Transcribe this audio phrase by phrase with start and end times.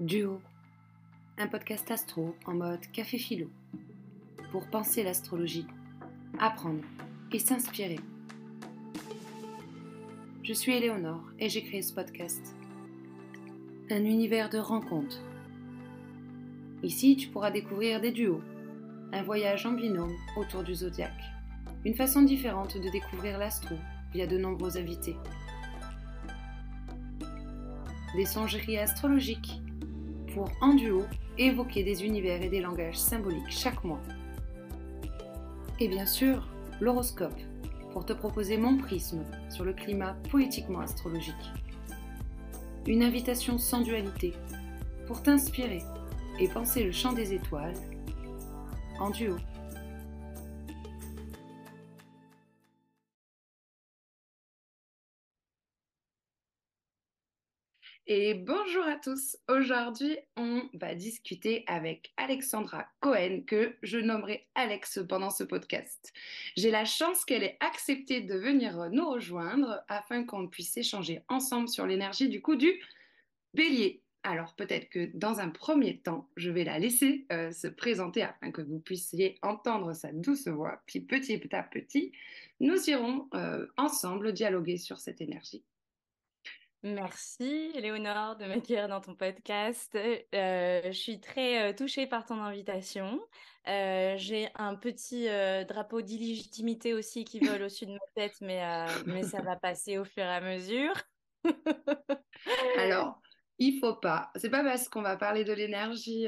[0.00, 0.40] Duo,
[1.38, 3.50] un podcast astro en mode café philo,
[4.52, 5.66] pour penser l'astrologie,
[6.38, 6.84] apprendre
[7.32, 7.98] et s'inspirer.
[10.44, 12.54] Je suis Éléonore et j'ai créé ce podcast.
[13.90, 15.20] Un univers de rencontres.
[16.84, 18.40] Ici, tu pourras découvrir des duos,
[19.12, 21.24] un voyage en binôme autour du zodiaque,
[21.84, 23.74] une façon différente de découvrir l'astro
[24.12, 25.16] via de nombreux invités.
[28.14, 29.60] Des songeries astrologiques
[30.38, 31.04] pour, en duo,
[31.36, 34.00] évoquer des univers et des langages symboliques chaque mois.
[35.80, 36.46] Et bien sûr,
[36.80, 37.40] l'horoscope,
[37.92, 41.34] pour te proposer mon prisme sur le climat poétiquement astrologique.
[42.86, 44.32] Une invitation sans dualité,
[45.08, 45.82] pour t'inspirer
[46.38, 47.74] et penser le chant des étoiles
[49.00, 49.36] en duo.
[58.10, 59.36] Et bonjour à tous.
[59.48, 66.14] Aujourd'hui, on va discuter avec Alexandra Cohen, que je nommerai Alex pendant ce podcast.
[66.56, 71.68] J'ai la chance qu'elle ait accepté de venir nous rejoindre afin qu'on puisse échanger ensemble
[71.68, 72.72] sur l'énergie du coup du
[73.52, 74.00] bélier.
[74.22, 78.50] Alors peut-être que dans un premier temps, je vais la laisser euh, se présenter afin
[78.52, 80.82] que vous puissiez entendre sa douce voix.
[80.86, 82.12] Puis petit à petit,
[82.58, 85.62] nous irons euh, ensemble dialoguer sur cette énergie.
[86.84, 89.96] Merci, Léonore, de m'accueillir dans ton podcast.
[89.96, 93.20] Euh, je suis très euh, touchée par ton invitation.
[93.66, 95.26] Euh, j'ai un petit
[95.68, 98.62] drapeau d'illégitimité aussi qui vole au-dessus de ma tête, mais,
[99.06, 100.94] mais ça va passer au fur et à mesure.
[102.78, 103.20] Alors,
[103.58, 104.30] il faut pas.
[104.36, 106.26] C'est pas parce qu'on va parler de l'énergie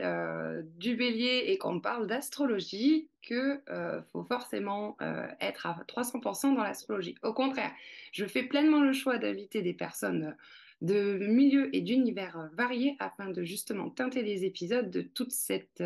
[0.79, 3.63] du bélier et qu'on parle d'astrologie que
[4.13, 4.97] faut forcément
[5.41, 7.15] être à 300% dans l'astrologie.
[7.23, 7.73] Au contraire,
[8.13, 10.37] je fais pleinement le choix d'inviter des personnes
[10.81, 15.85] de milieux et d'univers variés afin de justement teinter les épisodes de toute cette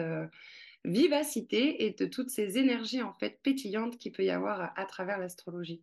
[0.85, 5.19] vivacité et de toutes ces énergies en fait pétillantes qu'il peut y avoir à travers
[5.19, 5.83] l'astrologie.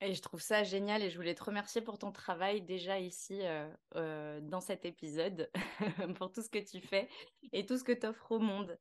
[0.00, 3.40] Et je trouve ça génial et je voulais te remercier pour ton travail déjà ici
[3.42, 5.50] euh, euh, dans cet épisode,
[6.18, 7.08] pour tout ce que tu fais
[7.52, 8.78] et tout ce que tu offres au monde.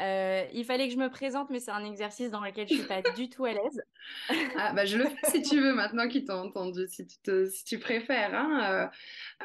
[0.00, 2.86] Euh, il fallait que je me présente, mais c'est un exercice dans lequel je suis
[2.86, 3.82] pas du tout à l'aise.
[4.58, 7.46] ah, bah, je le fais si tu veux maintenant qu'ils t'ont entendu, si tu, te,
[7.46, 8.34] si tu préfères.
[8.34, 8.90] Hein,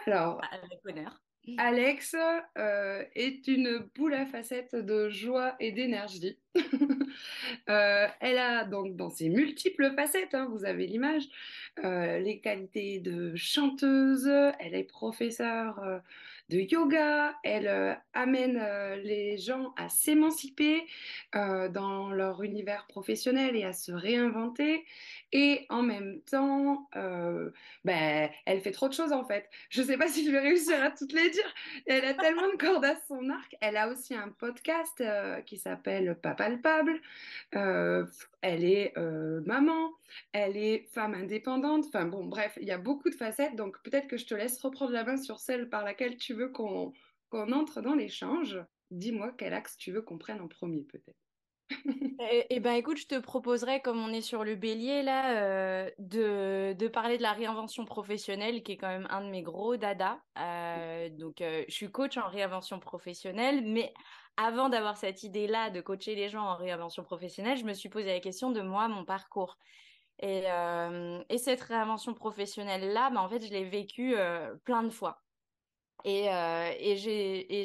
[0.08, 1.22] alors, avec honneur.
[1.58, 2.16] Alex
[2.58, 6.38] euh, est une boule à facettes de joie et d'énergie.
[7.70, 11.24] Euh, elle a donc dans ses multiples facettes, hein, vous avez l'image,
[11.84, 14.28] euh, les qualités de chanteuse,
[14.60, 16.02] elle est professeure
[16.52, 18.62] de yoga, elle amène
[19.04, 20.86] les gens à s'émanciper
[21.34, 24.86] dans leur univers professionnel et à se réinventer.
[25.32, 26.90] Et en même temps,
[27.86, 29.50] ben, elle fait trop de choses en fait.
[29.70, 31.54] Je ne sais pas si je vais réussir à toutes les dire.
[31.86, 33.56] Elle a tellement de cordes à son arc.
[33.62, 35.02] Elle a aussi un podcast
[35.46, 37.00] qui s'appelle Pas palpable.
[37.54, 39.92] elle est maman,
[40.34, 41.86] elle est femme indépendante.
[41.88, 43.56] Enfin bon, bref, il y a beaucoup de facettes.
[43.56, 46.41] Donc peut-être que je te laisse reprendre la main sur celle par laquelle tu veux
[46.48, 46.94] qu'on
[47.34, 48.60] entre dans l'échange.
[48.90, 51.18] Dis-moi quel axe tu veux qu'on prenne en premier peut-être.
[52.32, 55.90] Eh, eh ben écoute, je te proposerais, comme on est sur le bélier là, euh,
[55.98, 59.76] de, de, parler de la réinvention professionnelle, qui est quand même un de mes gros
[59.76, 60.22] dada.
[60.38, 63.94] Euh, donc, euh, je suis coach en réinvention professionnelle, mais
[64.38, 68.08] avant d'avoir cette idée-là de coacher les gens en réinvention professionnelle, je me suis posé
[68.08, 69.58] la question de moi, mon parcours.
[70.24, 70.44] Et,
[71.30, 74.16] et cette réinvention professionnelle-là, bah, en fait, je l'ai vécue
[74.66, 75.24] plein de fois.
[76.04, 76.96] Et, et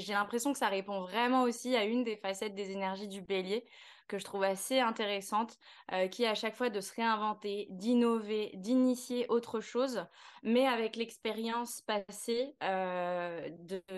[0.00, 3.64] j'ai l'impression que ça répond vraiment aussi à une des facettes des énergies du bélier,
[4.06, 5.58] que je trouve assez intéressante,
[5.92, 10.04] euh, qui est à chaque fois de se réinventer, d'innover, d'initier autre chose,
[10.42, 13.48] mais avec l'expérience passée, euh,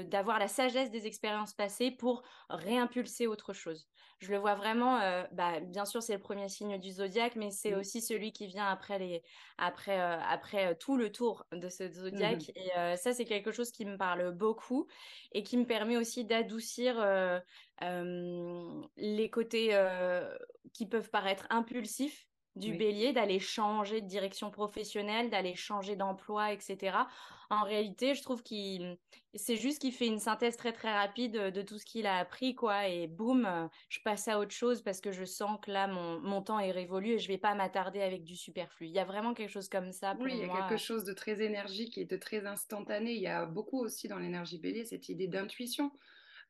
[0.05, 3.89] d'avoir la sagesse des expériences passées pour réimpulser autre chose.
[4.21, 7.51] Je le vois vraiment, euh, bah, bien sûr c'est le premier signe du zodiaque, mais
[7.51, 7.79] c'est mmh.
[7.79, 9.23] aussi celui qui vient après, les,
[9.59, 12.51] après, après tout le tour de ce zodiaque.
[12.57, 12.61] Mmh.
[12.61, 14.89] Et ça c'est quelque chose qui me parle beaucoup
[15.33, 16.97] et qui me permet aussi d'adoucir
[17.81, 19.79] les côtés
[20.73, 22.29] qui peuvent paraître impulsifs
[22.59, 26.97] du bélier, d'aller changer de direction professionnelle, d'aller changer d'emploi, etc.
[27.51, 28.99] En réalité, je trouve qu'il
[29.35, 32.55] c'est juste qu'il fait une synthèse très très rapide de tout ce qu'il a appris,
[32.55, 36.19] quoi, et boum, je passe à autre chose parce que je sens que là, mon,
[36.21, 38.87] mon temps est révolu et je vais pas m'attarder avec du superflu.
[38.87, 41.05] Il y a vraiment quelque chose comme ça pour oui, il y a quelque chose
[41.05, 43.13] de très énergique et de très instantané.
[43.13, 45.93] Il y a beaucoup aussi dans l'énergie bélier cette idée d'intuition.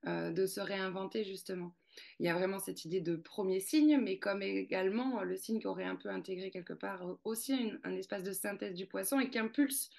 [0.06, 1.74] Euh, de se réinventer justement.
[2.20, 5.58] Il y a vraiment cette idée de premier signe, mais comme également euh, le signe
[5.58, 9.18] qui aurait un peu intégré quelque part euh, aussi un espace de synthèse du poisson
[9.18, 9.90] et qui impulse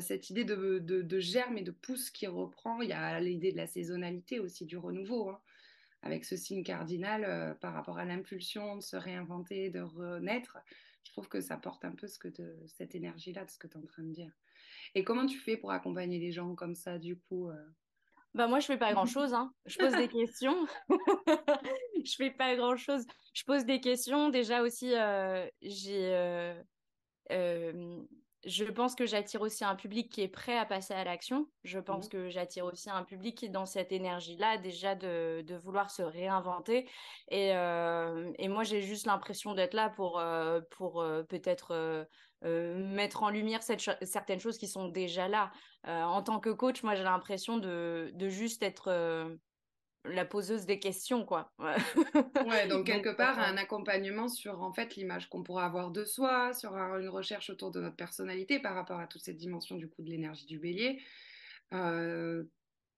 [0.00, 2.82] cette idée de, de, germe et de pousse qui reprend.
[2.82, 5.40] Il y a l'idée de la saisonnalité aussi, du renouveau, hein,
[6.02, 10.58] avec ce signe cardinal par rapport à l'impulsion de se réinventer, de renaître.
[11.04, 12.28] Je trouve que ça porte un peu ce que
[12.66, 14.32] cette énergie-là de ce que tu es en train de dire.
[14.94, 17.48] Et comment tu fais pour accompagner les gens comme ça, du coup
[18.34, 19.34] bah moi, je fais pas grand-chose.
[19.34, 19.52] Hein.
[19.66, 20.66] Je pose des questions.
[22.04, 23.04] je fais pas grand-chose.
[23.34, 24.28] Je pose des questions.
[24.30, 26.54] Déjà aussi, euh, j'ai, euh,
[27.32, 28.02] euh,
[28.46, 31.46] je pense que j'attire aussi un public qui est prêt à passer à l'action.
[31.64, 32.10] Je pense mmh.
[32.10, 36.02] que j'attire aussi un public qui est dans cette énergie-là, déjà de, de, vouloir se
[36.02, 36.88] réinventer.
[37.28, 40.22] Et, et moi, j'ai juste l'impression d'être là pour,
[40.70, 42.06] pour peut-être
[42.42, 45.50] mettre en lumière certaines choses qui sont déjà là.
[45.84, 49.38] en tant que coach, moi, j'ai l'impression de, de, juste être
[50.04, 51.52] la poseuse des questions, quoi.
[51.58, 56.52] ouais, donc quelque part, un accompagnement sur en fait l'image qu'on pourra avoir de soi,
[56.54, 60.02] sur une recherche autour de notre personnalité par rapport à toute cette dimension du coup
[60.02, 61.02] de l'énergie du bélier.
[61.70, 62.42] la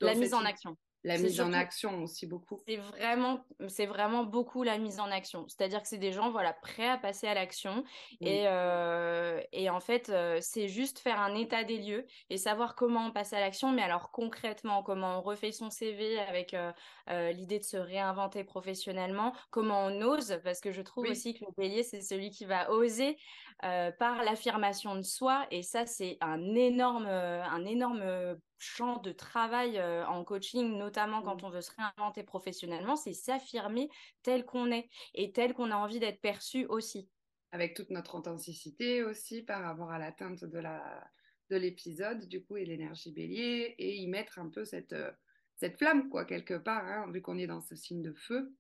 [0.01, 0.77] mise en action.
[1.05, 2.61] La mise en action aussi beaucoup.
[2.69, 5.47] C'est vraiment, c'est vraiment beaucoup la mise en action.
[5.49, 7.83] C'est-à-dire que c'est des gens, voilà, prêts à passer à l'action.
[8.21, 12.77] Et, euh, et en fait, euh, c'est juste faire un état des lieux et savoir
[12.77, 13.73] comment on passe à l'action.
[13.73, 19.33] Mais alors concrètement, comment on refait son CV avec euh, l'idée de se réinventer professionnellement,
[19.51, 22.71] comment on ose, parce que je trouve aussi que le bélier, c'est celui qui va
[22.71, 23.17] oser
[23.61, 25.47] par l'affirmation de soi.
[25.51, 31.43] Et ça, c'est un énorme, un énorme champ de travail euh, en coaching, notamment quand
[31.43, 31.47] mmh.
[31.47, 33.91] on veut se réinventer professionnellement, c'est s'affirmer
[34.23, 37.09] tel qu'on est et tel qu'on a envie d'être perçu aussi.
[37.50, 41.11] Avec toute notre authenticité aussi par rapport à l'atteinte de la
[41.50, 45.11] de l'épisode du coup et l'énergie bélier et y mettre un peu cette euh,
[45.56, 48.55] cette flamme quoi quelque part hein, vu qu'on est dans ce signe de feu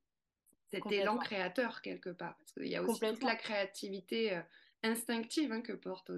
[0.70, 4.42] cet élan créateur quelque part parce qu'il y a aussi toute la créativité euh,
[4.82, 6.10] instinctive hein, que porte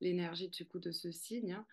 [0.00, 1.66] l'énergie du coup de ce signe hein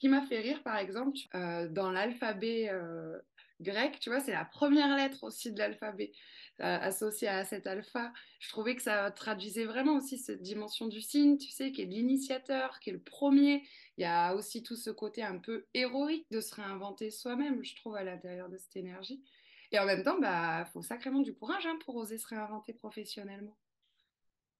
[0.00, 3.18] qui m'a fait rire, par exemple, euh, dans l'alphabet euh,
[3.60, 6.12] grec, tu vois, c'est la première lettre aussi de l'alphabet
[6.60, 8.12] euh, associée à cet alpha.
[8.40, 11.84] Je trouvais que ça traduisait vraiment aussi cette dimension du signe, tu sais, qui est
[11.84, 13.62] l'initiateur, qui est le premier.
[13.98, 17.76] Il y a aussi tout ce côté un peu héroïque de se réinventer soi-même, je
[17.76, 19.22] trouve, à l'intérieur de cette énergie.
[19.70, 23.56] Et en même temps, bah, faut sacrément du courage hein, pour oser se réinventer professionnellement.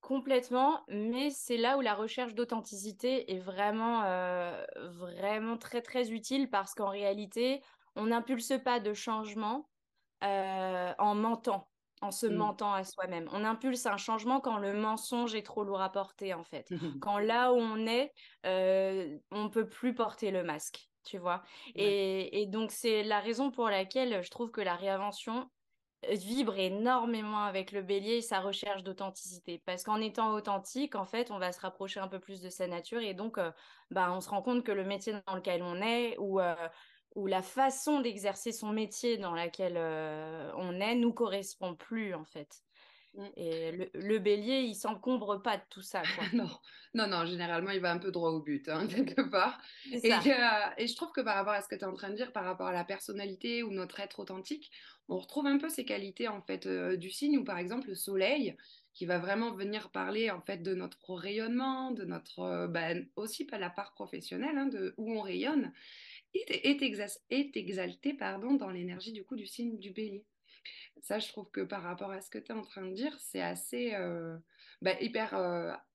[0.00, 6.48] Complètement, mais c'est là où la recherche d'authenticité est vraiment, euh, vraiment très très utile
[6.48, 7.60] parce qu'en réalité,
[7.96, 9.68] on n'impulse pas de changement
[10.24, 11.70] euh, en mentant,
[12.00, 12.34] en se mmh.
[12.34, 13.28] mentant à soi-même.
[13.32, 16.68] On impulse un changement quand le mensonge est trop lourd à porter en fait.
[17.00, 18.10] quand là où on est,
[18.46, 21.42] euh, on peut plus porter le masque, tu vois?
[21.74, 25.50] Et, et donc c'est la raison pour laquelle je trouve que la réinvention
[26.08, 29.58] vibre énormément avec le bélier et sa recherche d'authenticité.
[29.58, 32.66] Parce qu'en étant authentique, en fait, on va se rapprocher un peu plus de sa
[32.66, 33.52] nature et donc, euh,
[33.90, 36.54] bah, on se rend compte que le métier dans lequel on est ou, euh,
[37.14, 42.24] ou la façon d'exercer son métier dans laquelle euh, on est nous correspond plus, en
[42.24, 42.62] fait.
[43.14, 43.26] Mmh.
[43.36, 46.02] Et le, bélier, il s'encombre pas de tout ça.
[46.32, 46.48] non,
[46.94, 49.60] non, non, généralement, il va un peu droit au but, hein, quelque part.
[49.90, 52.16] Et, et, je trouve que par rapport à ce que tu es en train de
[52.16, 54.70] dire, par rapport à la personnalité ou notre être authentique,
[55.08, 57.96] on retrouve un peu ces qualités en fait euh, du signe ou par exemple le
[57.96, 58.56] soleil
[58.94, 63.44] qui va vraiment venir parler en fait de notre rayonnement, de notre euh, bah, aussi
[63.44, 65.72] pas la part professionnelle, hein, de où on rayonne,
[66.34, 66.82] est,
[67.30, 70.24] est, exalté pardon dans l'énergie du coup du signe du Bélier.
[71.02, 73.16] Ça, je trouve que par rapport à ce que tu es en train de dire,
[73.18, 74.36] c'est assez euh,
[74.82, 75.34] bah, hyper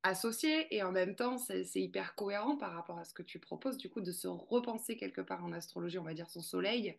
[0.03, 3.77] associé et en même temps, c'est hyper cohérent par rapport à ce que tu proposes,
[3.77, 6.97] du coup, de se repenser quelque part en astrologie, on va dire son soleil,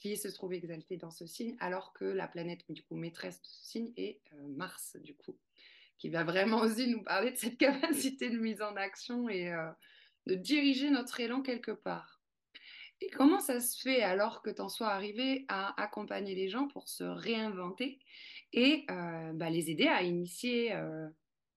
[0.00, 3.46] qui se trouve exalté dans ce signe, alors que la planète du coup maîtresse de
[3.46, 5.36] ce signe est euh, Mars du coup,
[5.98, 9.70] qui va vraiment aussi nous parler de cette capacité de mise en action et euh,
[10.26, 12.19] de diriger notre élan quelque part.
[13.00, 16.68] Et comment ça se fait alors que tu en sois arrivé à accompagner les gens
[16.68, 17.98] pour se réinventer
[18.52, 20.74] et euh, bah, les aider à initier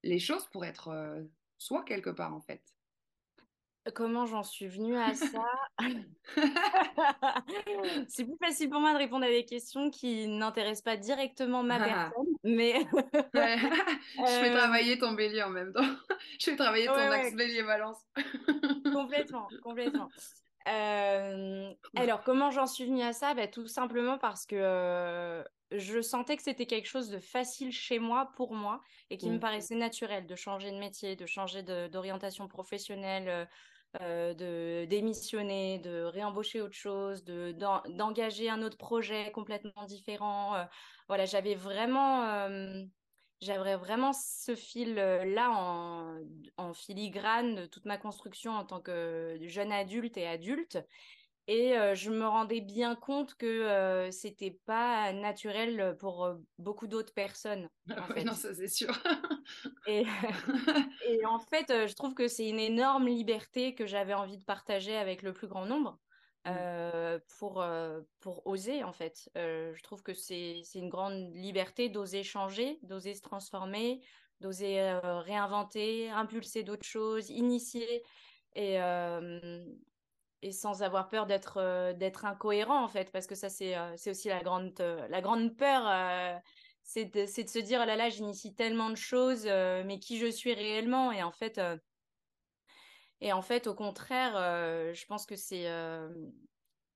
[0.04, 0.92] les choses pour être
[1.58, 2.62] soi quelque part en fait?
[3.94, 5.44] Comment j'en suis venue à ça?
[8.08, 11.80] C'est plus facile pour moi de répondre à des questions qui n'intéressent pas directement ma
[11.80, 12.76] personne, mais...
[13.34, 15.84] Je fais euh, travailler ton bélier en même temps.
[16.40, 17.98] Je fais travailler ton axe bélier-balance.
[18.86, 20.08] complètement, complètement.
[20.67, 23.34] Euh, alors, comment j'en suis venue à ça?
[23.34, 28.00] Bah, Tout simplement parce que euh, je sentais que c'était quelque chose de facile chez
[28.00, 29.39] moi, pour moi, et qui me mmh.
[29.39, 33.48] paraissait naturel de changer de métier, de changer d'orientation professionnelle,
[34.01, 40.65] euh, de démissionner, de réembaucher autre chose, de d'engager un autre projet complètement différent.
[41.08, 42.48] Voilà, j'avais vraiment,
[43.44, 46.20] euh, j'avais vraiment ce fil-là en,
[46.58, 50.78] en, filigrane de toute ma construction en tant que jeune adulte et adulte.
[51.48, 57.68] Et je me rendais bien compte que c'était pas naturel pour beaucoup d'autres personnes.
[58.16, 58.24] Fait.
[58.24, 58.98] non, ça c'est sûr.
[59.86, 60.06] et,
[61.06, 64.96] et, en fait, je trouve que c'est une énorme liberté que j'avais envie de partager
[64.96, 66.00] avec le plus grand nombre.
[66.46, 67.20] Mmh.
[67.40, 67.66] pour,
[68.20, 69.30] pour oser en fait.
[69.36, 74.02] je trouve que c'est une grande liberté d'oser changer, d'oser se transformer,
[74.42, 78.04] d'oser réinventer, impulser d'autres choses, initier.
[78.56, 78.78] Et,
[80.44, 83.96] et sans avoir peur d'être euh, d'être incohérent en fait parce que ça c'est euh,
[84.08, 86.42] aussi la grande euh, la grande peur
[86.84, 90.28] c'est de, de, se dire oh là là j'initie tellement de choses mais qui je
[90.28, 91.12] suis réellement?
[91.14, 91.60] Et en fait
[93.24, 94.34] et en fait au contraire
[94.94, 95.68] je pense que c'est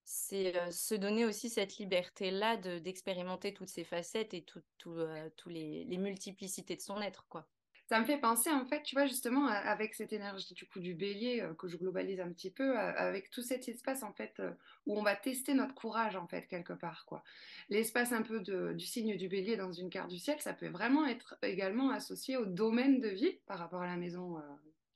[0.03, 5.85] c'est se donner aussi cette liberté là d'expérimenter toutes ces facettes et toutes tout, les,
[5.97, 7.47] multiplicités de son être quoi
[7.89, 10.93] ça me fait penser, en fait, tu vois, justement, avec cette énergie du coup du
[10.93, 14.51] bélier euh, que je globalise un petit peu, avec tout cet espace, en fait, euh,
[14.85, 17.23] où on va tester notre courage, en fait, quelque part, quoi.
[17.69, 21.05] L'espace un peu du signe du bélier dans une carte du ciel, ça peut vraiment
[21.05, 24.41] être également associé au domaine de vie par rapport à la maison euh,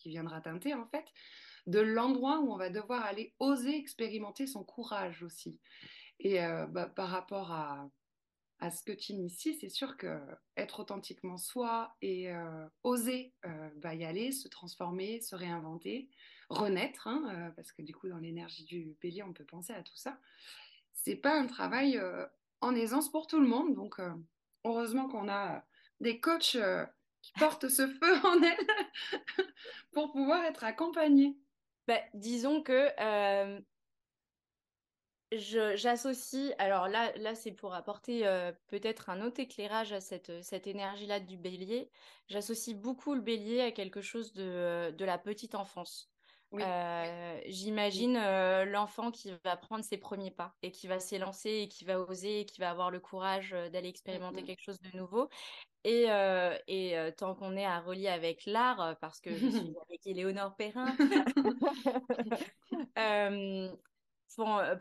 [0.02, 1.06] qui viendra teinter, en fait,
[1.68, 5.60] de l'endroit où on va devoir aller oser expérimenter son courage aussi.
[6.20, 6.40] Et
[6.70, 7.90] bah, par rapport à
[8.62, 10.20] à ce que tu inities, c'est sûr que
[10.56, 16.10] être authentiquement soi et euh, oser euh, bah, y aller, se transformer, se réinventer,
[16.50, 19.82] renaître, hein, euh, parce que du coup dans l'énergie du bélier on peut penser à
[19.82, 20.20] tout ça.
[20.94, 22.00] C'est pas un travail
[22.60, 24.00] en aisance pour tout le monde, donc
[24.64, 25.66] heureusement qu'on a
[26.00, 26.58] des coachs
[27.22, 28.68] qui portent ce feu en elles
[29.92, 31.38] pour pouvoir être accompagnés.
[31.88, 32.90] Bah, disons que
[35.32, 40.42] j'associe, alors là, là c'est pour apporter euh, peut-être un autre éclérage à cette, euh,
[40.42, 41.90] cette énergie-là du bélier.
[42.28, 46.11] J'associe beaucoup le bélier à quelque chose de, euh, de la petite enfance.
[47.48, 48.18] J'imagine
[48.66, 52.42] l'enfant qui va prendre ses premiers pas et qui va s'élancer et qui va oser
[52.42, 55.30] et qui va avoir le courage d'aller expérimenter quelque chose de nouveau.
[55.84, 56.08] Et,
[56.68, 60.96] et tant qu'on est à relier avec l'art, parce que je suis avec Éléonore Perrin,
[62.98, 63.70] Euh,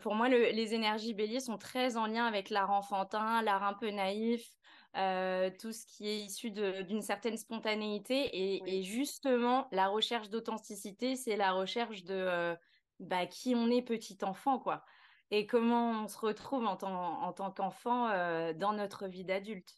[0.01, 3.89] pour, moi, les énergies béliers sont très en lien avec l'art enfantin, l'art un peu
[3.89, 4.57] naïf,
[4.97, 8.29] euh, tout ce qui est issu d'une certaine spontanéité.
[8.33, 12.55] Et, justement, la recherche d'authenticité, c'est la recherche de euh,
[12.99, 14.83] bah, qui on est petit enfant, quoi.
[15.31, 18.09] Et comment on se retrouve en, en tant qu'enfant
[18.53, 19.77] dans notre vie d'adulte.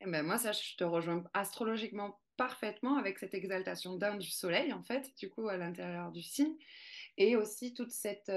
[0.00, 4.72] Eh ben moi, ça, je te rejoins astrologiquement parfaitement avec cette exaltation d'un du soleil,
[4.72, 6.54] en fait, du coup, à l'intérieur du signe
[7.18, 8.30] et aussi toute cette,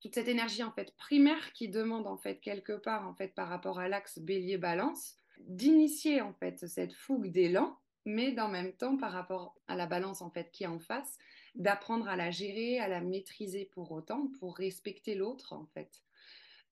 [0.00, 3.48] toute cette énergie en fait primaire qui demande en fait quelque part en fait par
[3.48, 8.96] rapport à l'axe bélier balance d'initier en fait cette fougue d'élan mais dans même temps
[8.96, 11.18] par rapport à la balance en fait qui est en face
[11.54, 16.02] d'apprendre à la gérer à la maîtriser pour autant pour respecter l'autre en fait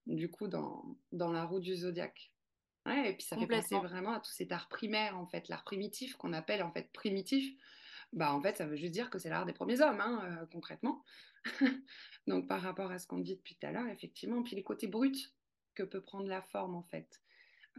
[0.07, 2.31] du coup dans, dans la roue du zodiaque.
[2.85, 5.63] Ouais, et puis ça fait penser vraiment à tout cet art primaire en fait l'art
[5.63, 7.55] primitif qu'on appelle en fait primitif.
[8.13, 10.45] Bah en fait ça veut juste dire que c'est l'art des premiers hommes hein, euh,
[10.51, 11.03] concrètement
[12.27, 14.87] Donc par rapport à ce qu'on dit depuis tout à l'heure, effectivement, puis les côtés
[14.87, 15.31] bruts
[15.75, 17.21] que peut prendre la forme en fait.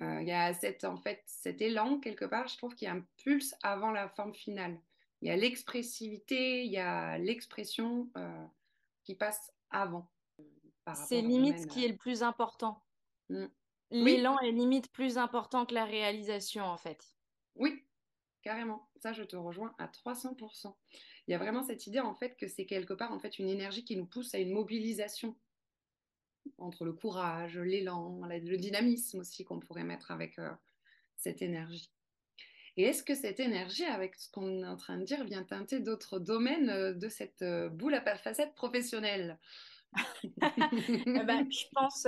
[0.03, 2.91] Euh, il y a cette, en fait, cet élan quelque part, je trouve qu'il y
[2.91, 4.79] a un pulse avant la forme finale.
[5.23, 8.47] Il y a l'expressivité, il y a l'expression euh,
[9.05, 10.11] qui passe avant.
[10.95, 12.85] C'est limite ce qui est le plus important.
[13.31, 13.47] Mmh.
[13.91, 17.17] L'élan est limite plus important que la réalisation en fait.
[17.55, 17.86] Oui,
[18.47, 18.89] carrément.
[19.03, 20.73] Ça, je te rejoins à 300%
[21.27, 23.49] il y a vraiment cette idée en fait que c'est quelque part en fait une
[23.49, 25.37] énergie qui nous pousse à une mobilisation
[26.59, 30.51] entre le courage, l'élan, le dynamisme aussi qu'on pourrait mettre avec euh,
[31.17, 31.91] cette énergie.
[32.77, 35.81] Et est-ce que cette énergie, avec ce qu'on est en train de dire, vient teinter
[35.81, 39.39] d'autres domaines euh, de cette euh, boule à facettes professionnelle?
[40.53, 42.03] Eh ben, Je pense,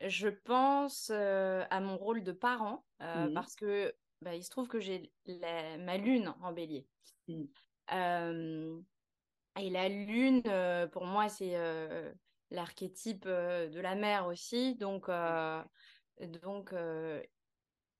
[0.00, 3.34] je pense à mon rôle de parent mmh.
[3.34, 5.12] parce que bah, il se trouve que j'ai
[5.78, 6.86] ma lune en bélier.
[7.28, 7.44] Mmh
[9.56, 10.42] et la lune,
[10.90, 11.54] pour moi, c'est
[12.50, 14.74] l'archétype de la mère aussi.
[14.74, 15.08] Donc,
[16.18, 16.74] donc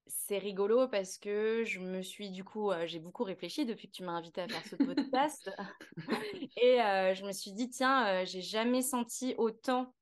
[0.06, 4.02] c'est rigolo parce que je me suis du coup, j'ai beaucoup réfléchi depuis que tu
[4.02, 5.50] m'as invité à faire ce podcast.
[6.56, 6.78] et
[7.14, 9.94] je me suis dit, tiens, j'ai jamais senti autant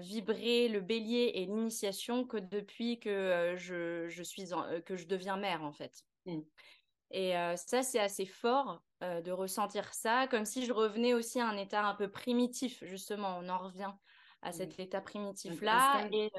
[0.00, 4.44] vibrer le bélier et l'initiation que depuis que, je, je, suis
[4.84, 6.04] que je deviens mère, en fait.
[6.26, 6.40] Mmh.
[7.12, 11.56] Et ça, c'est assez fort de ressentir ça, comme si je revenais aussi à un
[11.56, 13.38] état un peu primitif, justement.
[13.40, 13.92] On en revient
[14.42, 16.08] à cet état primitif-là.
[16.12, 16.30] Et,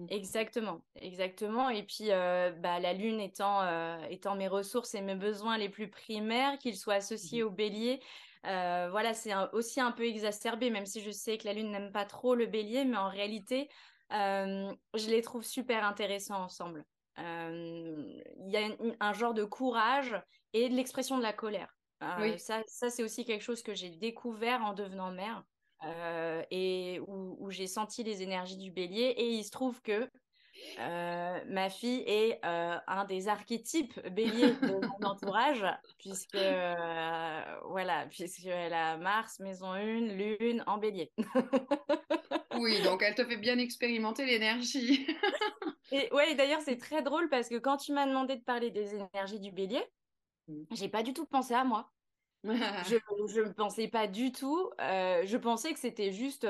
[0.00, 0.06] Mmh.
[0.08, 1.68] Exactement, exactement.
[1.68, 3.60] Et puis, bah, la lune étant,
[4.08, 8.00] étant mes ressources et mes besoins les plus primaires, qu'ils soient associés mmh au bélier,
[8.44, 12.04] voilà, c'est aussi un peu exacerbé, même si je sais que la lune n'aime pas
[12.04, 13.68] trop le bélier, mais en réalité,
[14.10, 16.84] je les trouve super intéressants ensemble.
[17.18, 18.68] Il y a
[19.00, 20.20] un genre de courage
[20.52, 21.76] et de l'expression de la colère.
[22.38, 25.44] Ça, ça c'est aussi quelque chose que j'ai découvert en devenant mère.
[25.84, 29.14] Euh, et où, j'ai senti les énergies du bélier.
[29.16, 30.10] Et il se trouve que
[30.78, 35.64] euh, ma fille est euh, un des archétypes béliers de mon entourage,
[35.98, 36.38] puisque
[37.68, 41.12] voilà, puisqu'elle a Mars, maison 1, lune en bélier.
[42.58, 45.06] oui, donc elle te fait bien expérimenter l'énergie.
[45.92, 48.94] et ouais, d'ailleurs, c'est très drôle parce que quand tu m'as demandé de parler des
[48.94, 49.82] énergies du bélier,
[50.48, 50.62] mmh.
[50.72, 51.90] j'ai pas du tout pensé à moi
[52.44, 54.70] je ne pensais pas du tout.
[54.80, 56.46] Euh, je pensais que c'était juste.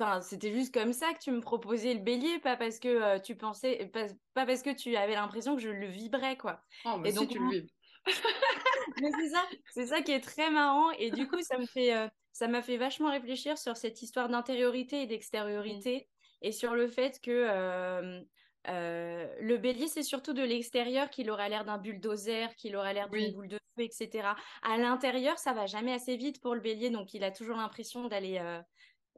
[0.00, 2.88] Euh, enfin, c'était juste comme ça que tu me proposais le bélier, pas parce que
[2.88, 6.60] euh, tu pensais, pas, parce que tu avais l'impression que je le vibrais, quoi.
[6.84, 7.72] Oh, et donc tu le vibres.
[9.02, 10.90] Mais c'est ça, c'est ça qui est très marrant.
[10.92, 11.92] Et du coup, ça me fait,
[12.32, 15.08] ça m'a fait vachement réfléchir sur cette histoire d'intériorité et mmh.
[15.08, 16.08] d'extériorité,
[16.42, 18.22] et sur le fait que
[18.68, 23.08] euh, le bélier, c'est surtout de l'extérieur qu'il aura l'air d'un bulldozer, qu'il aura l'air
[23.08, 24.28] d'une boule de feu, etc.
[24.62, 28.08] À l'intérieur, ça va jamais assez vite pour le bélier, donc il a toujours l'impression
[28.08, 28.60] d'aller euh,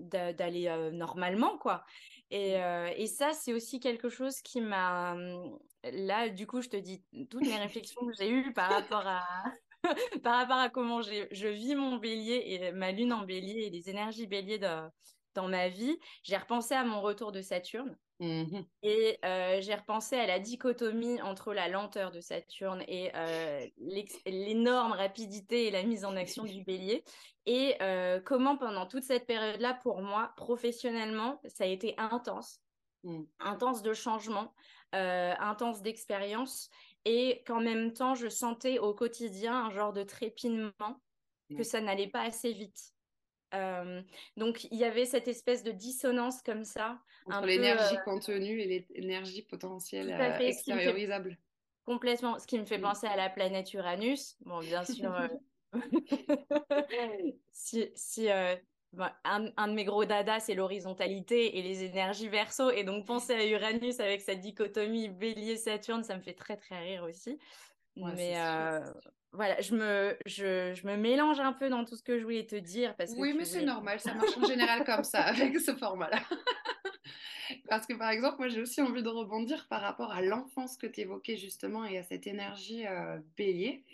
[0.00, 1.85] d'aller euh, normalement, quoi.
[2.30, 2.52] Et,
[2.97, 5.16] et ça, c'est aussi quelque chose qui m'a...
[5.83, 9.25] Là, du coup, je te dis toutes les réflexions que j'ai eues par rapport à...
[10.23, 13.90] par rapport à comment je vis mon bélier et ma lune en bélier et les
[13.90, 17.97] énergies bélier dans ma vie, j'ai repensé à mon retour de Saturne.
[18.21, 23.67] Mmh et euh, j'ai repensé à la dichotomie entre la lenteur de Saturne et euh,
[24.27, 27.03] l'énorme rapidité et la mise en action du bélier.
[27.47, 32.61] Et euh, comment pendant toute cette période-là, pour moi, professionnellement, ça a été intense.
[33.05, 33.23] Mmh.
[33.41, 34.53] Intense de changement,
[34.93, 36.69] intense d'expérience.
[37.07, 41.00] Et qu'en même temps, je sentais au quotidien un genre de trépinement,
[41.57, 42.93] que ça n'allait pas assez vite.
[43.54, 44.02] Euh,
[44.37, 46.99] donc il y avait cette espèce de dissonance comme ça.
[47.26, 51.39] Entre l'énergie euh, contenue et l'énergie potentielle euh, extériorisable.
[51.84, 52.39] Complètement.
[52.39, 52.82] Ce qui me fait mm.
[52.82, 54.36] penser à la planète Uranus.
[54.41, 55.13] Bon, bien sûr.
[57.52, 58.56] si, si un,
[59.25, 62.71] un, de mes gros dadas, c'est l'horizontalité et les énergies verso.
[62.71, 67.04] Et donc penser à Uranus avec sa dichotomie bélier-Saturne, ça me fait très très rire
[67.04, 67.39] aussi.
[67.97, 68.36] Mais
[69.32, 72.47] voilà, je me, je, je, me mélange un peu dans tout ce que je voulais
[72.47, 72.97] te dire.
[72.97, 76.21] Parce oui, mais c'est normal, ça marche en général comme ça, avec ce format-là.
[77.69, 80.86] parce que par exemple, moi j'ai aussi envie de rebondir par rapport à l'enfance que
[80.86, 83.84] tu évoquais justement et à cette énergie euh, bélier.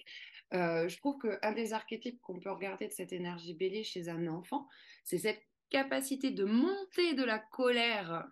[0.54, 4.26] Euh, je trouve qu'un des archétypes qu'on peut regarder de cette énergie bélier chez un
[4.28, 4.68] enfant,
[5.04, 8.26] c'est cette capacité de monter de la colère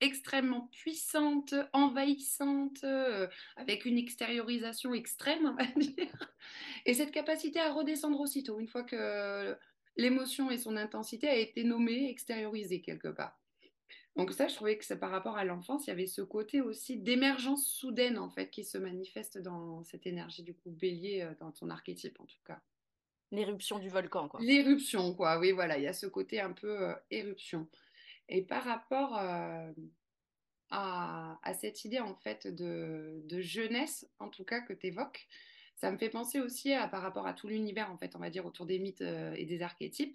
[0.00, 6.34] extrêmement puissante, envahissante, euh, avec une extériorisation extrême, on va dire.
[6.86, 9.56] Et cette capacité à redescendre aussitôt, une fois que
[9.96, 13.40] l'émotion et son intensité a été nommée, extériorisée quelque part.
[14.16, 16.60] Donc ça, je trouvais que c'est par rapport à l'enfance, il y avait ce côté
[16.60, 21.34] aussi d'émergence soudaine, en fait, qui se manifeste dans cette énergie du coup bélier, euh,
[21.38, 22.60] dans ton archétype en tout cas.
[23.32, 24.40] L'éruption du volcan, quoi.
[24.42, 25.38] L'éruption, quoi.
[25.38, 27.68] Oui, voilà, il y a ce côté un peu euh, éruption.
[28.30, 29.72] Et par rapport euh,
[30.70, 35.26] à, cette idée en fait de, jeunesse, en tout cas que tu évoques,
[35.80, 38.28] ça me fait penser aussi à, par rapport à tout l'univers en fait, on va
[38.28, 40.14] dire autour des mythes euh, et des archétypes,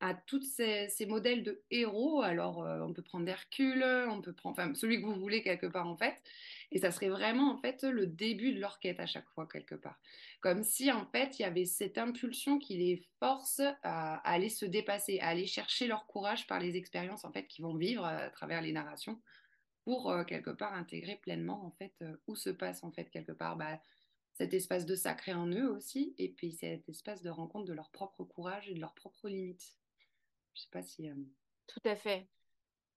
[0.00, 2.22] à tous ces, modèles de héros.
[2.22, 5.66] Alors euh, on peut prendre Hercule, on peut prendre, enfin celui que vous voulez quelque
[5.66, 6.20] part en fait,
[6.72, 9.76] et ça serait vraiment en fait le début de leur quête à chaque fois quelque
[9.76, 10.00] part.
[10.40, 14.66] Comme si en fait il y avait cette impulsion qui les force à, aller se
[14.66, 18.30] dépasser, à aller chercher leur courage par les expériences en fait qu'ils vont vivre à
[18.30, 19.20] travers les narrations
[19.84, 23.32] pour euh, quelque part intégrer pleinement en fait euh, où se passe en fait quelque
[23.32, 23.78] part bah,
[24.34, 27.90] cet espace de sacré en eux aussi et puis cet espace de rencontre de leur
[27.90, 29.76] propre courage et de leurs propres limites.
[30.54, 31.08] Je sais pas si.
[31.08, 31.14] Euh,
[31.66, 32.28] Tout à fait.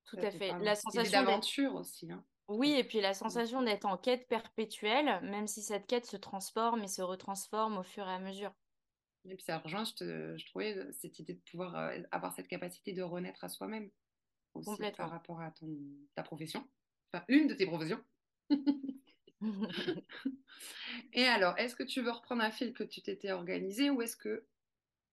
[0.05, 0.57] Tout à fait.
[0.59, 2.11] La sensation d'aventure aussi.
[2.11, 2.23] Hein.
[2.47, 6.83] Oui, et puis la sensation d'être en quête perpétuelle, même si cette quête se transforme
[6.83, 8.53] et se retransforme au fur et à mesure.
[9.25, 13.01] Et puis ça rejoint, je, trouvais, cette idée de pouvoir euh, avoir cette capacité de
[13.01, 13.89] renaître à soi-même
[14.95, 15.67] par rapport à ton,
[16.15, 16.67] ta profession,
[17.11, 18.01] enfin une de tes professions.
[21.13, 24.17] et alors, est-ce que tu veux reprendre un fil que tu t'étais organisé ou est-ce
[24.17, 24.45] que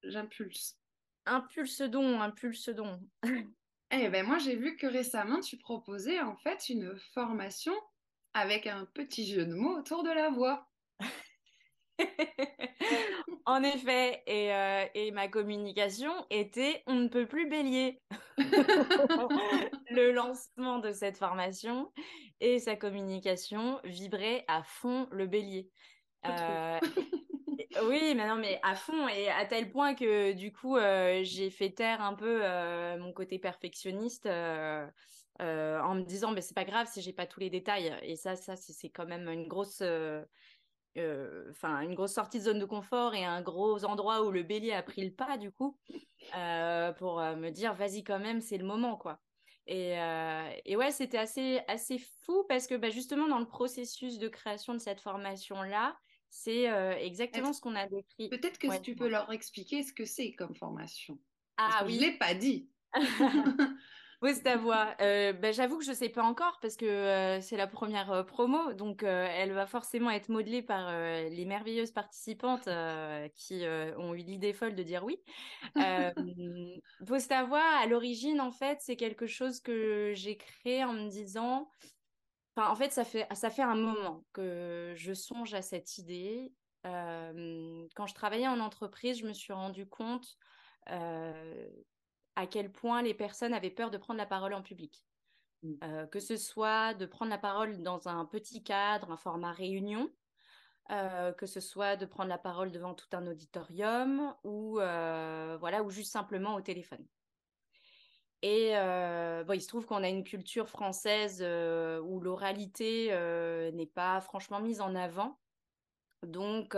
[0.03, 0.79] j'impulse?
[1.27, 3.01] Impulse don, impulse don.
[3.91, 7.75] Eh ben moi, j'ai vu que récemment, tu proposais en fait une formation
[8.33, 10.69] avec un petit jeu de mots autour de la voix.
[13.47, 18.01] en effet, et, euh, et, ma communication était on ne peut plus bélier.
[19.91, 21.93] le lancement de cette formation
[22.41, 25.71] et sa communication vibrait à fond le bélier.
[26.27, 26.79] Euh,
[27.85, 31.51] oui, mais non, mais à fond et à tel point que du coup, euh, j'ai
[31.51, 32.43] fait taire un peu
[32.99, 37.51] mon côté perfectionniste en me disant, mais c'est pas grave si j'ai pas tous les
[37.51, 37.95] détails.
[38.03, 39.83] Et ça, ça c'est quand même une grosse,
[41.51, 44.73] enfin une grosse sortie de zone de confort et un gros endroit où le bélier
[44.73, 45.79] a pris le pas du coup
[46.99, 49.21] pour me dire, vas-y quand même, c'est le moment quoi.
[49.67, 49.97] Et,
[50.67, 54.75] et, ouais, c'était assez, assez fou parce que bah, justement, dans le processus de création
[54.75, 55.97] de cette formation-là,
[56.29, 56.65] c'est
[57.01, 58.29] exactement ce qu'on a décrit.
[58.29, 61.19] Peut-être que tu peux leur expliquer ce que c'est comme formation.
[61.57, 61.95] Ah oui.
[61.95, 62.69] Je l'ai pas dit.
[64.25, 64.95] oui, c'est ta voix.
[64.99, 68.73] Ben, j'avoue que je ne sais pas encore parce que c'est la première promo.
[68.73, 72.69] Donc, elle va forcément être modelée par les merveilleuses participantes
[73.35, 73.65] qui
[73.99, 75.21] ont eu l'idée folle de dire oui.
[77.07, 81.69] faut savoir, à l'origine, en fait, c'est quelque chose que j'ai créé en me disant
[82.57, 86.53] en fait, ça fait, ça fait un moment que je songe à cette idée.
[86.85, 90.39] quand je travaillais en entreprise, je me suis rendu compte
[92.37, 95.05] à quel point les personnes avaient peur de prendre la parole en public.
[95.63, 96.09] Mmh.
[96.11, 100.11] que ce soit de prendre la parole dans un petit cadre, un format réunion,
[100.91, 106.13] que ce soit de prendre la parole devant tout un auditorium ou voilà ou juste
[106.13, 107.07] simplement au téléphone.
[108.43, 108.73] Et
[109.47, 113.09] bon, il se trouve qu'on a une culture française où l'oralité
[113.73, 115.39] n'est pas franchement mise en avant.
[116.27, 116.77] Donc,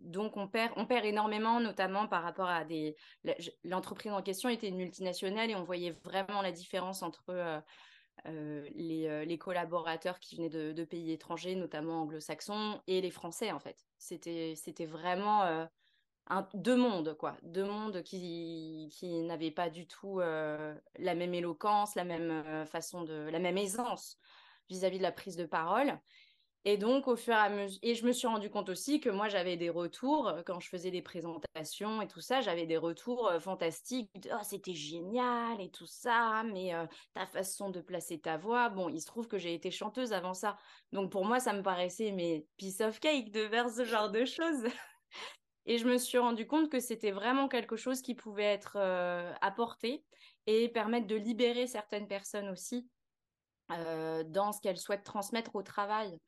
[0.00, 2.96] donc on, perd, on perd énormément, notamment par rapport à des...
[3.64, 7.62] L'entreprise en question était une multinationale et on voyait vraiment la différence entre
[8.24, 13.86] les, les, collaborateurs qui venaient de, pays étrangers, notamment anglo-saxons, et les Français, en fait.
[13.98, 15.68] C'était vraiment
[16.54, 17.36] deux mondes, quoi.
[17.42, 22.66] Deux mondes qui, qui n'avaient pas du tout euh, la même éloquence, la même euh,
[22.66, 24.18] façon de, la même aisance
[24.68, 25.98] vis-à-vis de la prise de parole.
[26.66, 29.08] Et donc, au fur et à mesure, et je me suis rendu compte aussi que
[29.08, 32.76] moi, j'avais des retours euh, quand je faisais des présentations et tout ça, j'avais des
[32.76, 34.10] retours fantastiques.
[34.26, 36.72] Oh, c'était génial et tout ça, mais
[37.14, 38.68] ta façon de placer ta voix.
[38.68, 40.58] Bon, il se trouve que j'ai été chanteuse avant ça.
[40.92, 44.24] Donc, pour moi, ça me paraissait, mais piece of cake de faire ce genre de
[44.24, 44.64] choses.
[45.66, 49.32] Et je me suis rendu compte que c'était vraiment quelque chose qui pouvait être euh,
[49.40, 50.04] apporté
[50.46, 52.88] et permettre de libérer certaines personnes aussi
[53.70, 56.18] euh, dans ce qu'elles souhaitent transmettre au travail.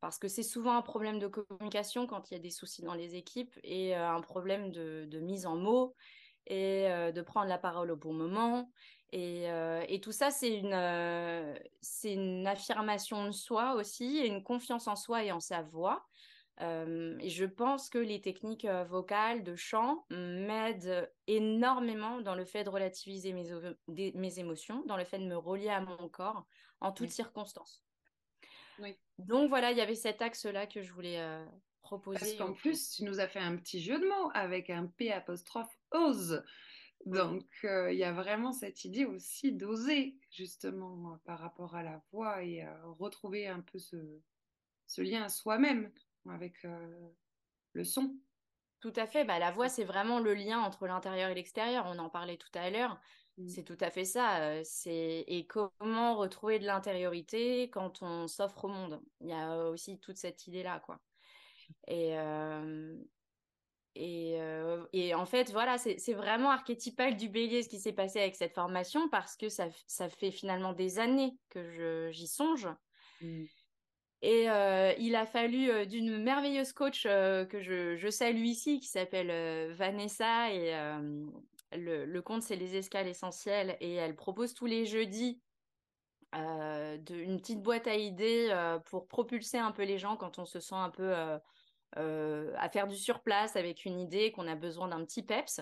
[0.00, 2.94] Parce que c'est souvent un problème de communication quand il y a des soucis dans
[2.94, 5.94] les équipes et euh, un problème de, mise en mots
[6.46, 8.70] et de prendre la parole au bon moment.
[9.10, 9.46] Et,
[9.88, 10.74] et tout ça, c'est une,
[12.46, 16.06] affirmation de soi aussi et une confiance en soi et en sa voix
[16.60, 22.70] et je pense que les techniques vocales de chant m'aident énormément dans le fait de
[22.70, 23.44] relativiser mes,
[24.14, 26.46] mes, émotions, dans le fait de me relier à mon corps
[26.80, 27.82] en toutes circonstances.
[29.18, 31.20] Donc voilà, il y avait cet axe-là que je voulais
[31.82, 32.18] proposer.
[32.18, 35.12] Parce qu'en plus, tu nous as fait un petit jeu de mots avec un P
[35.12, 36.42] apostrophe ose.
[37.04, 42.42] Donc, il y a vraiment cette idée aussi d'oser, justement, par rapport à la voix
[42.42, 42.66] et
[42.98, 43.96] retrouver un peu ce,
[44.86, 45.90] ce lien à soi-même
[46.28, 47.08] avec euh,
[47.72, 48.16] le son.
[48.80, 49.24] Tout à fait.
[49.24, 51.86] Bah, la voix, c'est vraiment le lien entre l'intérieur et l'extérieur.
[51.86, 53.00] On en parlait tout à l'heure.
[53.38, 53.48] Mm.
[53.48, 54.62] C'est tout à fait ça.
[54.64, 59.00] C'est et comment retrouver de l'intériorité quand on s'offre au monde?
[59.20, 61.00] Il y a aussi toute cette idée-là, quoi.
[61.86, 62.96] Et euh,
[63.98, 64.36] et,
[64.92, 68.52] et, en fait, voilà, c'est vraiment archétypal du bélier ce qui s'est passé avec cette
[68.52, 72.68] formation parce que ça, ça fait finalement des années que j'y songe.
[73.22, 73.46] Mm.
[74.22, 78.88] Et euh, il a fallu euh, d'une merveilleuse coach euh, que je, salue ici, qui
[78.88, 80.74] s'appelle Vanessa, et
[81.72, 85.40] le, compte c'est les escales essentielles, et elle propose tous les jeudis
[86.32, 88.54] une petite boîte à idées
[88.86, 91.14] pour propulser un peu les gens quand on se sent un peu
[91.94, 95.60] à faire du surplace avec une idée, qu'on a besoin d'un petit peps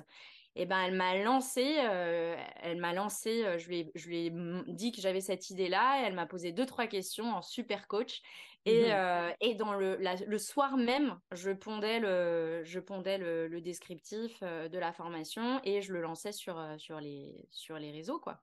[0.56, 4.26] et ben elle m'a lancé, euh, elle m'a lancé, euh, je lui ai, je lui
[4.26, 4.32] ai
[4.68, 8.22] dit que j'avais cette idée-là, elle m'a posé deux trois questions en super coach,
[8.66, 13.46] et, mmh euh, et dans le, le soir même, je pondais le, je pondais le,
[13.48, 18.20] le descriptif de la formation et je le lançais sur sur les sur les réseaux
[18.20, 18.40] quoi.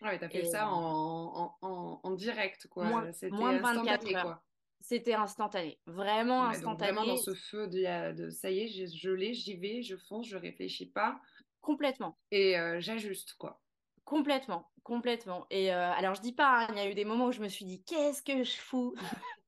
[0.00, 2.84] Ouais, t'as fait ça en, en, en, direct quoi.
[2.84, 4.22] Moins, moins de 24 heures.
[4.22, 4.42] Quoi.
[4.80, 6.92] C'était instantané, vraiment instantané.
[6.92, 9.96] vraiment dans ce feu de, de ça y est, je, je l'ai, j'y vais, je
[9.96, 11.20] fonce, je réfléchis pas.
[11.68, 12.16] Complètement.
[12.30, 13.60] Et j'ajuste, quoi.
[14.06, 15.46] Complètement, complètement.
[15.50, 17.48] Et alors, je dis pas, hein, il y a eu des moments où je me
[17.48, 18.94] suis dit, qu'est-ce que je fous?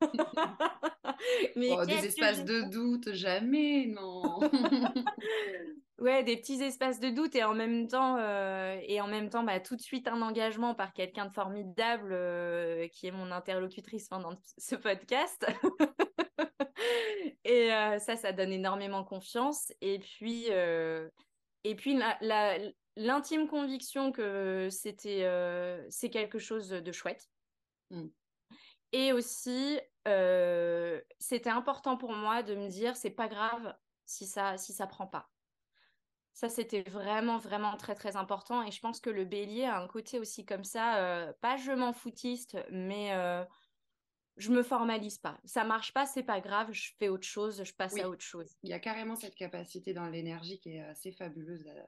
[1.57, 4.41] Mais oh, Des espaces de doute, jamais, non.
[6.01, 9.45] Ouais, des petits espaces de doute et en même temps, euh, et en même temps
[9.45, 14.09] bah, tout de suite un engagement par quelqu'un de formidable euh, qui est mon interlocutrice
[14.09, 15.47] pendant ce podcast.
[17.45, 19.75] et euh, ça, ça donne énormément confiance.
[19.83, 20.47] Et puis,
[21.65, 21.99] et puis
[22.97, 25.27] l'intime conviction que c'était,
[25.91, 27.29] c'est quelque chose de chouette.
[27.91, 28.07] Mm.
[28.93, 29.81] Et aussi,
[31.19, 33.75] c'était important pour moi de me dire, c'est pas grave
[34.07, 35.31] si ça, si ça prend pas
[36.41, 38.63] ça, c'était vraiment, vraiment très, très important.
[38.63, 41.73] Et je pense que le bélier a un côté aussi comme ça, euh, pas je
[41.73, 43.45] m'en foutiste, mais euh,
[44.41, 45.41] je me formalise pas.
[45.45, 48.57] Ça marche pas, c'est pas grave, je fais autre chose, je passe à autre chose.
[48.63, 51.83] Il y a carrément cette capacité dans l'énergie qui est assez fabuleuse, euh,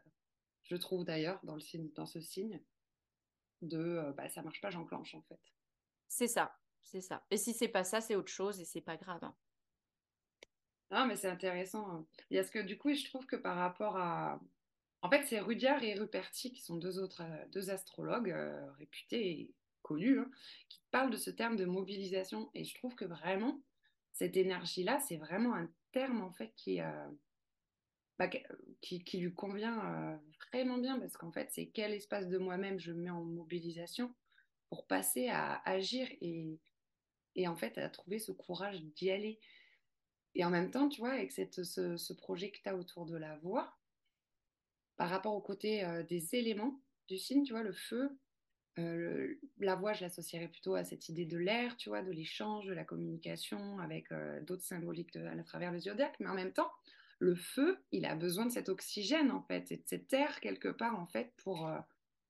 [0.64, 2.60] je trouve d'ailleurs, dans, le dans ce signe,
[3.62, 5.40] de bah, ça marche pas, j'enclenche en fait.
[6.08, 7.24] C'est ça, c'est ça.
[7.30, 9.22] Et si c'est pas ça, c'est autre chose et c'est pas grave.
[9.24, 9.34] Hein.
[10.90, 11.90] Ah, mais c'est intéressant.
[11.90, 12.06] Hein.
[12.30, 14.40] Il y a ce que du coup, je trouve que par rapport à.
[15.00, 19.30] En fait, c'est Rudyard et Ruperti qui sont deux autres euh, deux astrologues euh, réputés
[19.30, 20.30] et connus hein,
[20.68, 22.50] qui parlent de ce terme de mobilisation.
[22.54, 23.60] Et je trouve que vraiment,
[24.12, 27.08] cette énergie-là, c'est vraiment un terme en fait qui, euh,
[28.18, 28.28] bah,
[28.80, 33.10] qui, lui convient vraiment bien parce qu'en fait, c'est quel espace de moi-même je mets
[33.10, 34.14] en mobilisation
[34.68, 36.58] pour passer à agir et,
[37.34, 39.40] et en fait à trouver ce courage d'y aller.
[40.34, 43.16] Et en même temps, tu vois, avec cette, ce, projet que tu as autour de
[43.16, 43.76] la voix,
[44.96, 48.18] par rapport au côté euh, des éléments du signe, tu vois, le feu,
[48.78, 52.66] euh, la voix, je l'associerais plutôt à cette idée de l'air, tu vois, de l'échange,
[52.66, 56.16] de la communication avec euh, d'autres symboliques à travers le zodiaque.
[56.20, 56.70] Mais en même temps,
[57.18, 60.68] le feu, il a besoin de cet oxygène, en fait, et de cet air quelque
[60.68, 61.70] part, en fait, pour,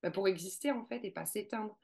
[0.02, 1.78] bah, pour exister, en fait, et pas s'éteindre.